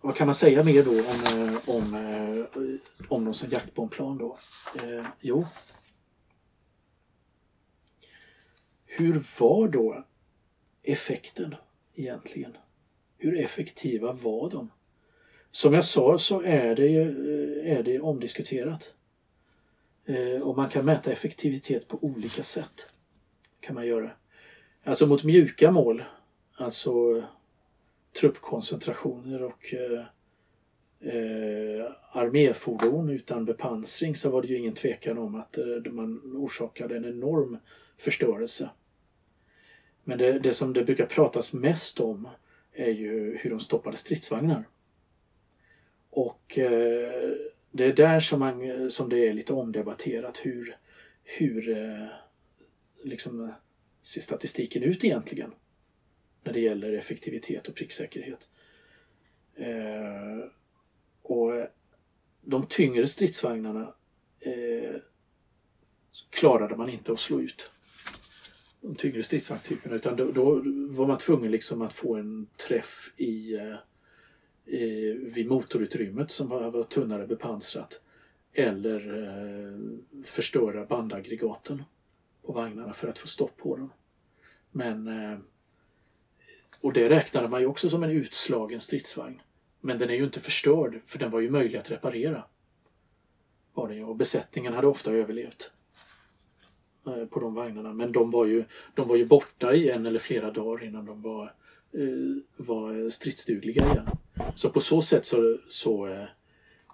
vad 0.00 0.16
kan 0.16 0.26
man 0.26 0.34
säga 0.34 0.64
mer 0.64 0.82
då 0.84 0.90
om, 0.90 1.40
eh, 1.40 1.68
om, 1.68 2.46
om 3.08 3.24
dem 3.24 3.34
som 3.34 3.48
jaktbombplan 3.48 4.18
då? 4.18 4.36
Eh, 4.82 5.06
jo. 5.20 5.46
Hur 8.84 9.22
var 9.40 9.68
då 9.68 10.04
effekten 10.82 11.54
egentligen? 11.94 12.56
Hur 13.18 13.40
effektiva 13.40 14.12
var 14.12 14.50
de? 14.50 14.70
Som 15.50 15.74
jag 15.74 15.84
sa 15.84 16.18
så 16.18 16.42
är 16.42 16.76
det, 16.76 16.96
är 17.70 17.82
det 17.82 18.00
omdiskuterat. 18.00 18.94
Eh, 20.06 20.48
och 20.48 20.56
man 20.56 20.68
kan 20.68 20.84
mäta 20.84 21.12
effektivitet 21.12 21.88
på 21.88 21.98
olika 22.00 22.42
sätt 22.42 22.86
kan 23.60 23.74
man 23.74 23.86
göra. 23.86 24.10
Alltså 24.84 25.06
mot 25.06 25.24
mjuka 25.24 25.70
mål, 25.70 26.04
alltså 26.54 27.24
truppkoncentrationer 28.20 29.42
och 29.42 29.74
eh, 29.74 30.04
eh, 31.14 31.92
arméfordon 32.12 33.10
utan 33.10 33.44
bepansring 33.44 34.16
så 34.16 34.30
var 34.30 34.42
det 34.42 34.48
ju 34.48 34.56
ingen 34.56 34.74
tvekan 34.74 35.18
om 35.18 35.34
att 35.34 35.58
eh, 35.58 35.92
man 35.92 36.36
orsakade 36.36 36.96
en 36.96 37.04
enorm 37.04 37.58
förstörelse. 37.98 38.70
Men 40.04 40.18
det, 40.18 40.38
det 40.38 40.52
som 40.52 40.72
det 40.72 40.84
brukar 40.84 41.06
pratas 41.06 41.52
mest 41.52 42.00
om 42.00 42.28
är 42.72 42.90
ju 42.90 43.36
hur 43.36 43.50
de 43.50 43.60
stoppade 43.60 43.96
stridsvagnar. 43.96 44.68
Och 46.10 46.58
eh, 46.58 47.32
det 47.72 47.84
är 47.84 47.92
där 47.92 48.20
som, 48.20 48.40
man, 48.40 48.90
som 48.90 49.08
det 49.08 49.28
är 49.28 49.32
lite 49.32 49.52
omdebatterat 49.52 50.38
hur, 50.42 50.76
hur 51.24 51.68
eh, 51.68 52.06
liksom 53.04 53.52
ser 54.02 54.20
statistiken 54.20 54.82
ut 54.82 55.04
egentligen? 55.04 55.52
När 56.44 56.52
det 56.52 56.60
gäller 56.60 56.92
effektivitet 56.92 57.68
och 57.68 57.74
pricksäkerhet. 57.74 58.48
Eh, 59.54 60.48
och 61.22 61.66
de 62.40 62.66
tyngre 62.66 63.08
stridsvagnarna 63.08 63.94
eh, 64.40 64.96
klarade 66.30 66.76
man 66.76 66.88
inte 66.88 67.12
att 67.12 67.20
slå 67.20 67.40
ut. 67.40 67.70
De 68.80 68.94
tyngre 68.94 69.22
stridsvagnstyperna 69.22 69.96
utan 69.96 70.16
då, 70.16 70.32
då, 70.32 70.62
var 70.88 71.06
man 71.06 71.18
tvungen 71.18 71.50
liksom 71.50 71.82
att 71.82 71.94
få 71.94 72.16
en 72.16 72.46
träff 72.68 73.12
i, 73.16 73.54
eh, 73.54 73.74
i 74.66 75.12
vid 75.12 75.48
motorutrymmet 75.48 76.30
som 76.30 76.48
var, 76.48 76.70
var 76.70 76.82
tunnare 76.82 77.26
bepansrat 77.26 78.00
eller 78.52 79.24
eh, 79.24 80.24
förstöra 80.24 80.84
bandaggregaten 80.84 81.82
på 82.42 82.52
vagnarna 82.52 82.92
för 82.92 83.08
att 83.08 83.18
få 83.18 83.26
stopp 83.26 83.56
på 83.56 83.76
dem. 83.76 83.92
Men 84.70 85.08
eh, 85.08 85.38
och 86.80 86.92
det 86.92 87.08
räknade 87.08 87.48
man 87.48 87.60
ju 87.60 87.66
också 87.66 87.90
som 87.90 88.02
en 88.02 88.10
utslagen 88.10 88.80
stridsvagn. 88.80 89.42
Men 89.80 89.98
den 89.98 90.10
är 90.10 90.14
ju 90.14 90.24
inte 90.24 90.40
förstörd 90.40 91.00
för 91.06 91.18
den 91.18 91.30
var 91.30 91.40
ju 91.40 91.50
möjlig 91.50 91.78
att 91.78 91.90
reparera. 91.90 92.44
Var 93.74 93.88
den 93.88 93.96
ju. 93.96 94.04
Och 94.04 94.16
besättningen 94.16 94.72
hade 94.72 94.86
ofta 94.86 95.12
överlevt 95.12 95.70
eh, 97.06 97.24
på 97.24 97.40
de 97.40 97.54
vagnarna. 97.54 97.92
Men 97.92 98.12
de 98.12 98.30
var, 98.30 98.46
ju, 98.46 98.64
de 98.94 99.08
var 99.08 99.16
ju 99.16 99.24
borta 99.24 99.74
i 99.74 99.90
en 99.90 100.06
eller 100.06 100.18
flera 100.18 100.50
dagar 100.50 100.84
innan 100.84 101.06
de 101.06 101.22
var, 101.22 101.44
eh, 101.92 102.42
var 102.56 103.10
stridsdugliga 103.10 103.92
igen. 103.92 104.08
Så 104.54 104.70
på 104.70 104.80
så 104.80 105.02
sätt 105.02 105.26
så, 105.26 105.58
så, 105.68 106.06
eh, 106.06 106.24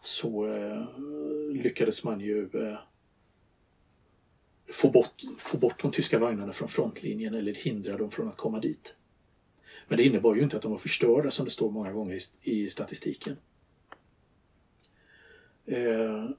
så 0.02 0.46
eh, 0.46 0.86
lyckades 1.52 2.04
man 2.04 2.20
ju 2.20 2.48
eh, 2.54 2.78
få 4.72 4.90
bort, 4.90 5.22
få 5.38 5.56
bort 5.56 5.82
de 5.82 5.90
tyska 5.90 6.18
vagnarna 6.18 6.52
från 6.52 6.68
frontlinjen 6.68 7.34
eller 7.34 7.54
hindra 7.54 7.96
dem 7.96 8.10
från 8.10 8.28
att 8.28 8.36
komma 8.36 8.60
dit. 8.60 8.94
Men 9.88 9.96
det 9.96 10.04
innebar 10.04 10.34
ju 10.34 10.42
inte 10.42 10.56
att 10.56 10.62
de 10.62 10.70
var 10.70 10.78
förstörda 10.78 11.30
som 11.30 11.44
det 11.44 11.50
står 11.50 11.70
många 11.70 11.92
gånger 11.92 12.18
i, 12.42 12.62
i 12.62 12.68
statistiken. 12.68 13.36
Eh, 15.66 16.30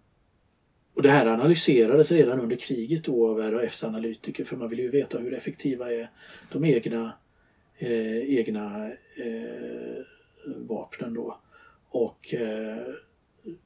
och 0.94 1.04
det 1.04 1.10
här 1.10 1.26
analyserades 1.26 2.12
redan 2.12 2.40
under 2.40 2.56
kriget 2.56 3.04
då 3.04 3.30
av 3.30 3.52
RAFs 3.52 3.84
analytiker 3.84 4.44
för 4.44 4.58
man 4.58 4.70
vill 4.70 4.80
ju 4.80 4.90
veta 4.90 5.20
hur 5.20 5.34
effektiva 5.34 5.94
är 5.94 6.10
de 6.52 6.66
egna, 6.66 7.14
eh, 7.78 8.38
egna 8.38 8.88
eh, 9.16 10.04
vapnen 10.46 11.14
då. 11.14 11.40
Och 11.90 12.34
eh, 12.34 12.78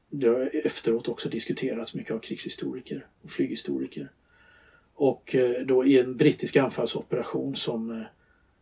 det 0.09 0.27
har 0.27 0.65
efteråt 0.65 1.07
också 1.07 1.29
diskuterats 1.29 1.93
mycket 1.93 2.15
av 2.15 2.19
krigshistoriker 2.19 3.07
och 3.21 3.29
flyghistoriker. 3.29 4.11
Och 4.93 5.35
eh, 5.35 5.65
då 5.65 5.85
i 5.85 5.99
en 5.99 6.17
brittisk 6.17 6.55
anfallsoperation 6.55 7.55
som 7.55 8.05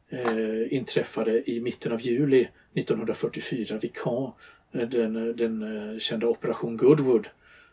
eh, 0.10 0.74
inträffade 0.74 1.52
i 1.52 1.62
mitten 1.62 1.92
av 1.92 2.02
juli 2.02 2.48
1944 2.74 3.78
vid 3.78 3.94
Caen, 3.94 4.32
den, 4.72 5.16
eh, 5.16 5.36
den 5.36 5.62
eh, 5.94 6.00
kända 6.00 6.28
operation 6.28 6.78
Goodwood 6.78 7.28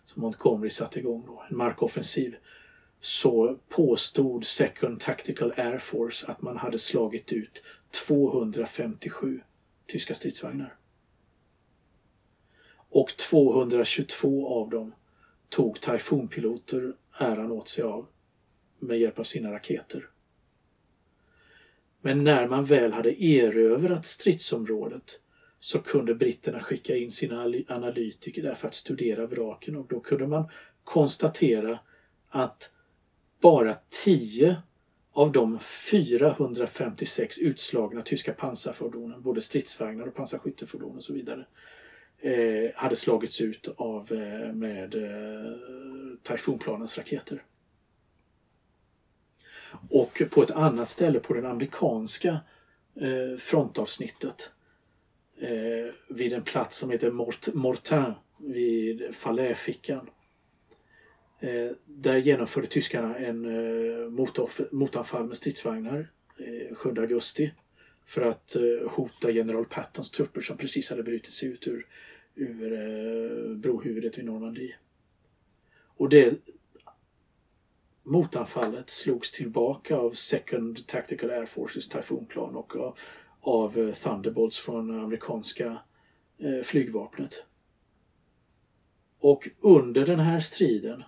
som 0.05 0.23
Montgomery 0.23 0.71
satte 0.71 0.99
igång 0.99 1.25
då, 1.27 1.45
en 1.51 1.57
markoffensiv, 1.57 2.37
så 3.01 3.59
påstod 3.69 4.47
Second 4.47 5.01
Tactical 5.01 5.53
Air 5.57 5.79
Force 5.79 6.27
att 6.27 6.43
man 6.43 6.57
hade 6.57 6.79
slagit 6.79 7.33
ut 7.33 7.63
257 8.09 9.41
tyska 9.89 10.15
stridsvagnar. 10.15 10.77
Och 12.89 13.17
222 13.17 14.49
av 14.49 14.71
dem 14.71 14.95
tog 15.49 15.81
Typhoonpiloter 15.81 16.93
äran 17.19 17.53
åt 17.53 17.69
sig 17.69 17.85
av 17.85 18.07
med 18.79 18.99
hjälp 18.99 19.19
av 19.19 19.25
sina 19.25 19.53
raketer. 19.53 20.11
Men 22.01 22.25
när 22.25 22.49
man 22.49 22.65
väl 22.65 22.93
hade 22.93 23.25
erövrat 23.25 24.07
stridsområdet 24.07 25.21
så 25.61 25.79
kunde 25.79 26.15
britterna 26.15 26.61
skicka 26.61 26.97
in 26.97 27.13
sina 27.13 27.43
analytiker 27.69 28.43
där 28.43 28.55
för 28.55 28.69
att 28.69 28.75
studera 28.75 29.27
vraken 29.27 29.77
och 29.77 29.87
då 29.87 30.01
kunde 30.01 30.27
man 30.27 30.51
konstatera 30.85 31.79
att 32.29 32.71
bara 33.41 33.77
10 34.05 34.63
av 35.19 35.33
de 35.33 35.59
456 35.59 37.39
utslagna 37.39 38.03
tyska 38.03 38.33
pansarfordonen, 38.33 39.23
både 39.23 39.41
stridsvagnar 39.41 40.07
och 40.07 40.15
pansarskyttefordon 40.15 40.97
och 40.97 41.03
så 41.03 41.13
vidare, 41.13 41.47
eh, 42.19 42.71
hade 42.75 42.97
slagits 42.97 43.41
ut 43.41 43.69
av, 43.77 44.13
eh, 44.13 44.53
med 44.53 44.95
eh, 44.95 45.53
Typhoonplanens 46.23 46.99
raketer. 46.99 47.43
Och 49.91 50.23
på 50.31 50.43
ett 50.43 50.51
annat 50.51 50.89
ställe 50.89 51.21
på 51.21 51.35
den 51.35 51.47
amerikanska 51.47 52.41
eh, 53.01 53.39
frontavsnittet 53.39 54.53
eh, 55.41 55.95
vid 56.09 56.33
en 56.33 56.43
plats 56.43 56.79
som 56.79 56.91
heter 56.91 57.11
Mort 57.11 57.55
Mortin 57.55 58.13
vid 58.39 59.15
Falaisfickan, 59.15 60.11
Eh, 61.41 61.71
där 61.87 62.17
genomförde 62.17 62.67
tyskarna 62.67 63.17
en 63.19 63.45
eh, 63.45 64.09
motanfall 64.71 65.27
med 65.27 65.37
stridsvagnar 65.37 66.07
eh, 66.39 66.75
7 66.77 66.95
augusti 66.99 67.53
för 68.05 68.23
att 68.23 68.57
eh, 68.57 68.91
hota 68.91 69.31
general 69.31 69.65
Pattons 69.65 70.11
trupper 70.11 70.41
som 70.41 70.57
precis 70.57 70.91
hade 70.91 71.03
brutit 71.03 71.33
sig 71.33 71.49
ut 71.49 71.67
ur, 71.67 71.87
ur 72.35 72.73
eh, 72.73 73.57
brohuvudet 73.57 74.19
vid 74.19 74.25
Normandie. 74.25 74.75
Och 75.97 76.09
det 76.09 76.35
motanfallet 78.03 78.91
slogs 78.91 79.33
tillbaka 79.33 79.97
av 79.97 80.11
Second 80.11 80.87
Tactical 80.87 81.31
Air 81.31 81.47
Forces 81.47 81.89
Typhoonplan 81.89 82.57
och 82.57 82.77
eh, 82.77 82.83
av, 82.83 82.99
av 83.41 83.93
Thunderbolts 83.93 84.59
från 84.59 85.01
amerikanska 85.01 85.79
eh, 86.39 86.63
flygvapnet. 86.65 87.45
Och 89.19 89.49
under 89.61 90.07
den 90.07 90.21
här 90.21 90.41
striden 90.41 91.03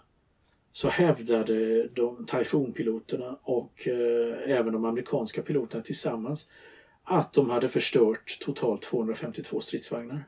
så 0.73 0.89
hävdade 0.89 1.89
de 1.89 2.27
Typhoon-piloterna 2.27 3.39
och 3.43 3.89
eh, 3.89 4.51
även 4.51 4.73
de 4.73 4.85
amerikanska 4.85 5.43
piloterna 5.43 5.83
tillsammans 5.83 6.47
att 7.05 7.33
de 7.33 7.51
hade 7.51 7.69
förstört 7.69 8.39
totalt 8.41 8.83
252 8.83 9.61
stridsvagnar. 9.61 10.25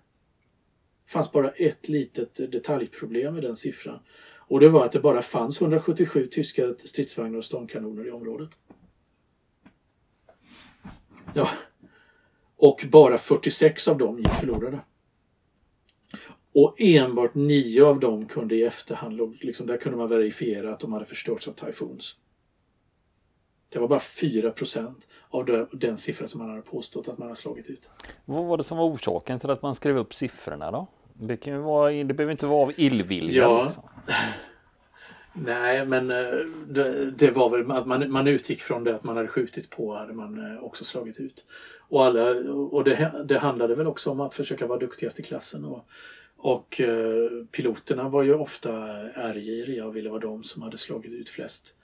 Det 1.06 1.12
fanns 1.12 1.32
bara 1.32 1.50
ett 1.50 1.88
litet 1.88 2.52
detaljproblem 2.52 3.34
med 3.34 3.42
den 3.42 3.56
siffran 3.56 3.98
och 4.52 4.60
det 4.60 4.68
var 4.68 4.84
att 4.84 4.92
det 4.92 5.00
bara 5.00 5.22
fanns 5.22 5.60
177 5.60 6.26
tyska 6.26 6.74
stridsvagnar 6.78 7.38
och 7.38 7.44
stormkanoner 7.44 8.06
i 8.06 8.10
området. 8.10 8.50
Ja. 11.34 11.48
Och 12.56 12.86
bara 12.90 13.18
46 13.18 13.88
av 13.88 13.98
dem 13.98 14.18
gick 14.18 14.28
förlorade. 14.28 14.80
Och 16.54 16.74
enbart 16.78 17.34
nio 17.34 17.84
av 17.84 18.00
dem 18.00 18.26
kunde 18.26 18.54
i 18.54 18.64
efterhand, 18.64 19.36
liksom, 19.40 19.66
där 19.66 19.76
kunde 19.76 19.98
man 19.98 20.08
verifiera 20.08 20.72
att 20.72 20.80
de 20.80 20.92
hade 20.92 21.04
förstörts 21.04 21.48
av 21.48 21.52
tyfoons. 21.52 22.16
Det 23.68 23.78
var 23.78 23.88
bara 23.88 23.98
4% 23.98 24.94
av 25.30 25.68
den 25.72 25.98
siffra 25.98 26.26
som 26.26 26.40
man 26.40 26.50
hade 26.50 26.62
påstått 26.62 27.08
att 27.08 27.18
man 27.18 27.28
hade 27.28 27.36
slagit 27.36 27.68
ut. 27.68 27.90
Vad 28.24 28.44
var 28.44 28.56
det 28.56 28.64
som 28.64 28.78
var 28.78 28.84
orsaken 28.84 29.38
till 29.38 29.50
att 29.50 29.62
man 29.62 29.74
skrev 29.74 29.96
upp 29.96 30.14
siffrorna 30.14 30.70
då? 30.70 30.86
Det, 31.14 31.36
kan 31.36 31.62
vara, 31.62 31.92
det 31.92 32.14
behöver 32.14 32.32
inte 32.32 32.46
vara 32.46 32.62
av 32.62 32.72
illvilja. 32.76 33.42
Ja. 33.42 33.62
Liksom. 33.62 33.82
Nej, 35.34 35.86
men 35.86 36.10
eh, 36.10 36.16
det, 36.68 37.10
det, 37.10 37.30
var 37.30 37.50
väl 37.50 37.70
att 37.70 37.86
man, 37.86 38.10
man 38.10 38.26
utgick 38.26 38.60
från 38.60 38.84
det 38.84 38.94
att 38.94 39.04
man 39.04 39.16
hade 39.16 39.28
skjutit 39.28 39.70
på 39.70 39.94
hade 39.94 40.12
man 40.12 40.56
eh, 40.56 40.64
också 40.64 40.84
slagit 40.84 41.20
ut. 41.20 41.46
Och, 41.88 42.04
alla, 42.04 42.30
och 42.50 42.84
det, 42.84 43.24
det 43.24 43.38
handlade 43.38 43.74
väl 43.74 43.86
också 43.86 44.10
om 44.10 44.20
att 44.20 44.34
försöka 44.34 44.66
vara 44.66 44.78
duktigast 44.78 45.20
i 45.20 45.22
klassen. 45.22 45.64
Och, 45.64 45.86
och 46.42 46.80
eh, 46.80 47.30
piloterna 47.50 48.08
var 48.08 48.22
ju 48.22 48.34
ofta 48.34 48.72
ärgiriga 49.10 49.86
och 49.86 49.96
ville 49.96 50.10
vara 50.10 50.20
de 50.20 50.44
som 50.44 50.62
hade 50.62 50.78
slagit 50.78 51.12
ut 51.12 51.28
flest 51.28 51.76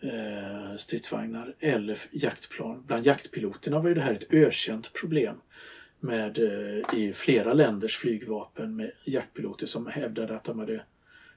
eh, 0.00 0.76
stridsvagnar 0.76 1.54
eller 1.58 1.98
jaktplan. 2.10 2.84
Bland 2.86 3.06
jaktpiloterna 3.06 3.78
var 3.78 3.88
ju 3.88 3.94
det 3.94 4.00
här 4.00 4.12
ett 4.12 4.32
ökänt 4.32 4.92
problem 4.92 5.36
med, 6.00 6.38
eh, 6.38 6.98
i 6.98 7.12
flera 7.12 7.52
länders 7.52 7.96
flygvapen 7.96 8.76
med 8.76 8.92
jaktpiloter 9.04 9.66
som 9.66 9.86
hävdade 9.86 10.36
att 10.36 10.44
de 10.44 10.58
hade 10.58 10.84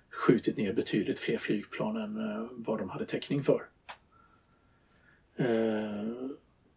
skjutit 0.09 0.57
ner 0.57 0.73
betydligt 0.73 1.19
fler 1.19 1.37
flygplan 1.37 1.97
än 1.97 2.17
eh, 2.17 2.47
vad 2.51 2.79
de 2.79 2.89
hade 2.89 3.05
täckning 3.05 3.43
för. 3.43 3.61
Eh, 5.35 6.05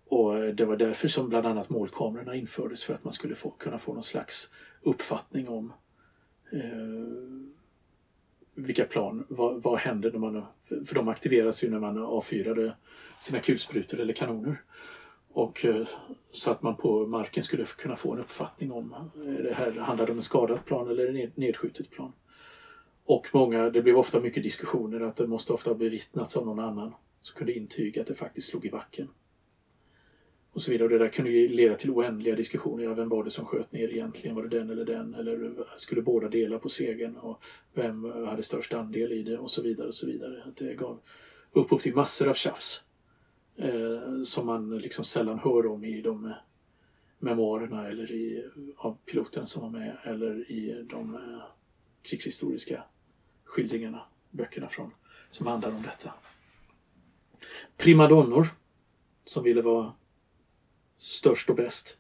och 0.09 0.55
det 0.55 0.65
var 0.65 0.77
därför 0.77 1.09
som 1.09 1.29
bland 1.29 1.47
annat 1.47 1.71
målkamerorna 1.71 2.35
infördes 2.35 2.85
för 2.85 2.95
att 2.95 3.05
man 3.05 3.13
skulle 3.13 3.35
få, 3.35 3.51
kunna 3.51 3.79
få 3.79 3.95
någon 3.95 4.03
slags 4.03 4.51
uppfattning 4.83 5.49
om 5.49 5.73
eh, 6.53 7.49
vilka 8.55 8.85
plan, 8.85 9.25
vad, 9.29 9.63
vad 9.63 9.79
händer 9.79 10.13
när 10.13 10.19
man... 10.19 10.45
För 10.87 10.95
de 10.95 11.09
aktiveras 11.09 11.65
ju 11.65 11.71
när 11.71 11.81
man 11.81 11.99
avfyrade 11.99 12.75
sina 13.21 13.41
kulsprutor 13.41 14.01
eller 14.01 14.13
kanoner. 14.13 14.63
Och 15.33 15.65
eh, 15.65 15.87
så 16.33 16.51
att 16.51 16.63
man 16.63 16.77
på 16.77 17.07
marken 17.07 17.43
skulle 17.43 17.65
kunna 17.65 17.97
få 17.97 18.13
en 18.13 18.19
uppfattning 18.19 18.73
om 18.73 18.95
eh, 19.27 19.45
det 19.45 19.55
här 19.55 19.73
handlade 19.73 20.13
om 20.13 20.19
en 20.19 20.23
skadad 20.23 20.65
plan 20.65 20.91
eller 20.91 21.07
en 21.07 21.31
nedskjutet 21.35 21.91
plan. 21.91 22.13
Och 23.05 23.29
många, 23.33 23.71
det 23.71 23.83
blev 23.83 23.99
ofta 23.99 24.21
mycket 24.21 24.43
diskussioner 24.43 25.01
att 25.01 25.17
det 25.17 25.27
måste 25.27 25.53
ofta 25.53 25.71
ha 25.71 25.75
bevittnats 25.75 26.37
av 26.37 26.47
någon 26.47 26.59
annan 26.59 26.95
som 27.21 27.39
kunde 27.39 27.53
intyga 27.53 28.01
att 28.01 28.09
det 28.09 28.15
faktiskt 28.15 28.49
slog 28.49 28.65
i 28.65 28.71
backen. 28.71 29.09
Och 30.59 30.63
så 30.63 30.71
vidare. 30.71 30.85
Och 30.85 30.91
det 30.91 30.99
där 30.99 31.09
kunde 31.09 31.31
ju 31.31 31.49
leda 31.49 31.75
till 31.75 31.91
oändliga 31.91 32.35
diskussioner. 32.35 32.85
Ja, 32.85 32.95
vem 32.95 33.09
var 33.09 33.25
det 33.25 33.31
som 33.31 33.45
sköt 33.45 33.73
ner 33.73 33.89
egentligen? 33.89 34.37
Var 34.37 34.43
det 34.43 34.59
den 34.59 34.71
eller 34.71 34.85
den? 34.85 35.15
Eller 35.15 35.55
skulle 35.77 36.03
båda 36.03 36.29
dela 36.29 36.59
på 36.59 36.69
segern? 36.69 37.17
Och 37.17 37.45
vem 37.75 38.05
hade 38.05 38.43
störst 38.43 38.75
andel 38.75 39.13
i 39.13 39.23
det? 39.23 39.39
Och 39.39 39.51
så 39.51 39.63
vidare. 39.63 39.87
och 39.87 39.95
så 39.95 40.07
vidare. 40.07 40.43
Att 40.43 40.57
det 40.57 40.75
gav 40.75 41.01
upphov 41.53 41.79
till 41.79 41.95
massor 41.95 42.29
av 42.29 42.35
tjafs. 42.35 42.85
Eh, 43.57 44.23
som 44.25 44.47
man 44.47 44.79
liksom 44.79 45.05
sällan 45.05 45.39
hör 45.39 45.67
om 45.67 45.85
i 45.85 46.03
de 46.03 46.35
memoarerna 47.19 47.89
eller 47.89 48.13
i, 48.13 48.45
av 48.77 48.99
piloten 49.05 49.47
som 49.47 49.63
var 49.63 49.71
med 49.71 49.97
eller 50.03 50.51
i 50.51 50.87
de 50.91 51.15
eh, 51.15 51.21
krigshistoriska 52.03 52.85
skildringarna, 53.45 54.03
böckerna 54.31 54.69
från, 54.69 54.91
som 55.31 55.47
handlar 55.47 55.71
om 55.71 55.83
detta. 55.83 56.13
Primadonnor 57.77 58.47
som 59.25 59.45
ville 59.45 59.63
vara 59.63 59.93
störst 60.99 61.51
och 61.51 61.57
bäst. 61.57 61.97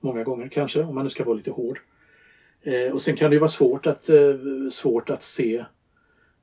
Många 0.00 0.24
gånger 0.24 0.48
kanske, 0.48 0.82
om 0.82 0.94
man 0.94 1.04
nu 1.04 1.10
ska 1.10 1.24
vara 1.24 1.36
lite 1.36 1.50
hård. 1.50 1.80
Eh, 2.62 2.92
och 2.92 3.02
sen 3.02 3.16
kan 3.16 3.30
det 3.30 3.34
ju 3.34 3.40
vara 3.40 3.50
svårt 3.50 3.86
att, 3.86 4.08
eh, 4.08 4.34
svårt 4.70 5.10
att 5.10 5.22
se 5.22 5.64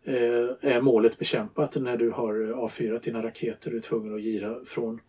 eh, 0.04 0.50
är 0.62 0.82
målet 0.82 1.20
bekämpat 1.20 1.76
när 1.76 1.98
du 1.98 2.10
har 2.10 2.50
eh, 2.50 2.58
avfyrat 2.58 3.04
dina 3.04 3.24
raketer 3.24 3.72
och 3.72 3.78
är 3.78 3.82
tvungen 3.82 4.16
att 4.16 4.22
gira 4.22 4.66
från 4.66 5.02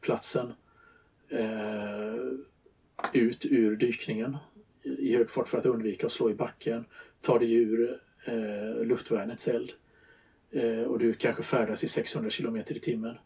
platsen 0.00 0.52
eh, 1.28 2.14
ut 3.12 3.46
ur 3.46 3.76
dykningen 3.76 4.36
i 4.82 5.16
hög 5.16 5.30
fart 5.30 5.48
för 5.48 5.58
att 5.58 5.66
undvika 5.66 6.06
att 6.06 6.12
slå 6.12 6.30
i 6.30 6.34
backen. 6.34 6.84
Tar 7.20 7.38
dig 7.38 7.54
ur 7.54 8.00
eh, 8.24 8.84
luftvärnets 8.84 9.48
eld 9.48 9.72
eh, 10.50 10.82
och 10.82 10.98
du 10.98 11.12
kanske 11.12 11.42
färdas 11.42 11.84
i 11.84 11.88
600 11.88 12.30
km 12.30 12.56
i 12.56 12.62
timmen. 12.62 13.18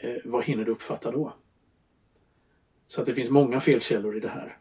Eh, 0.00 0.16
vad 0.24 0.44
hinner 0.44 0.64
du 0.64 0.72
uppfatta 0.72 1.10
då? 1.10 1.32
Så 2.94 3.00
att 3.00 3.06
det 3.06 3.14
finns 3.14 3.30
många 3.30 3.60
felkällor 3.60 4.16
i 4.16 4.20
det 4.20 4.28
här. 4.28 4.58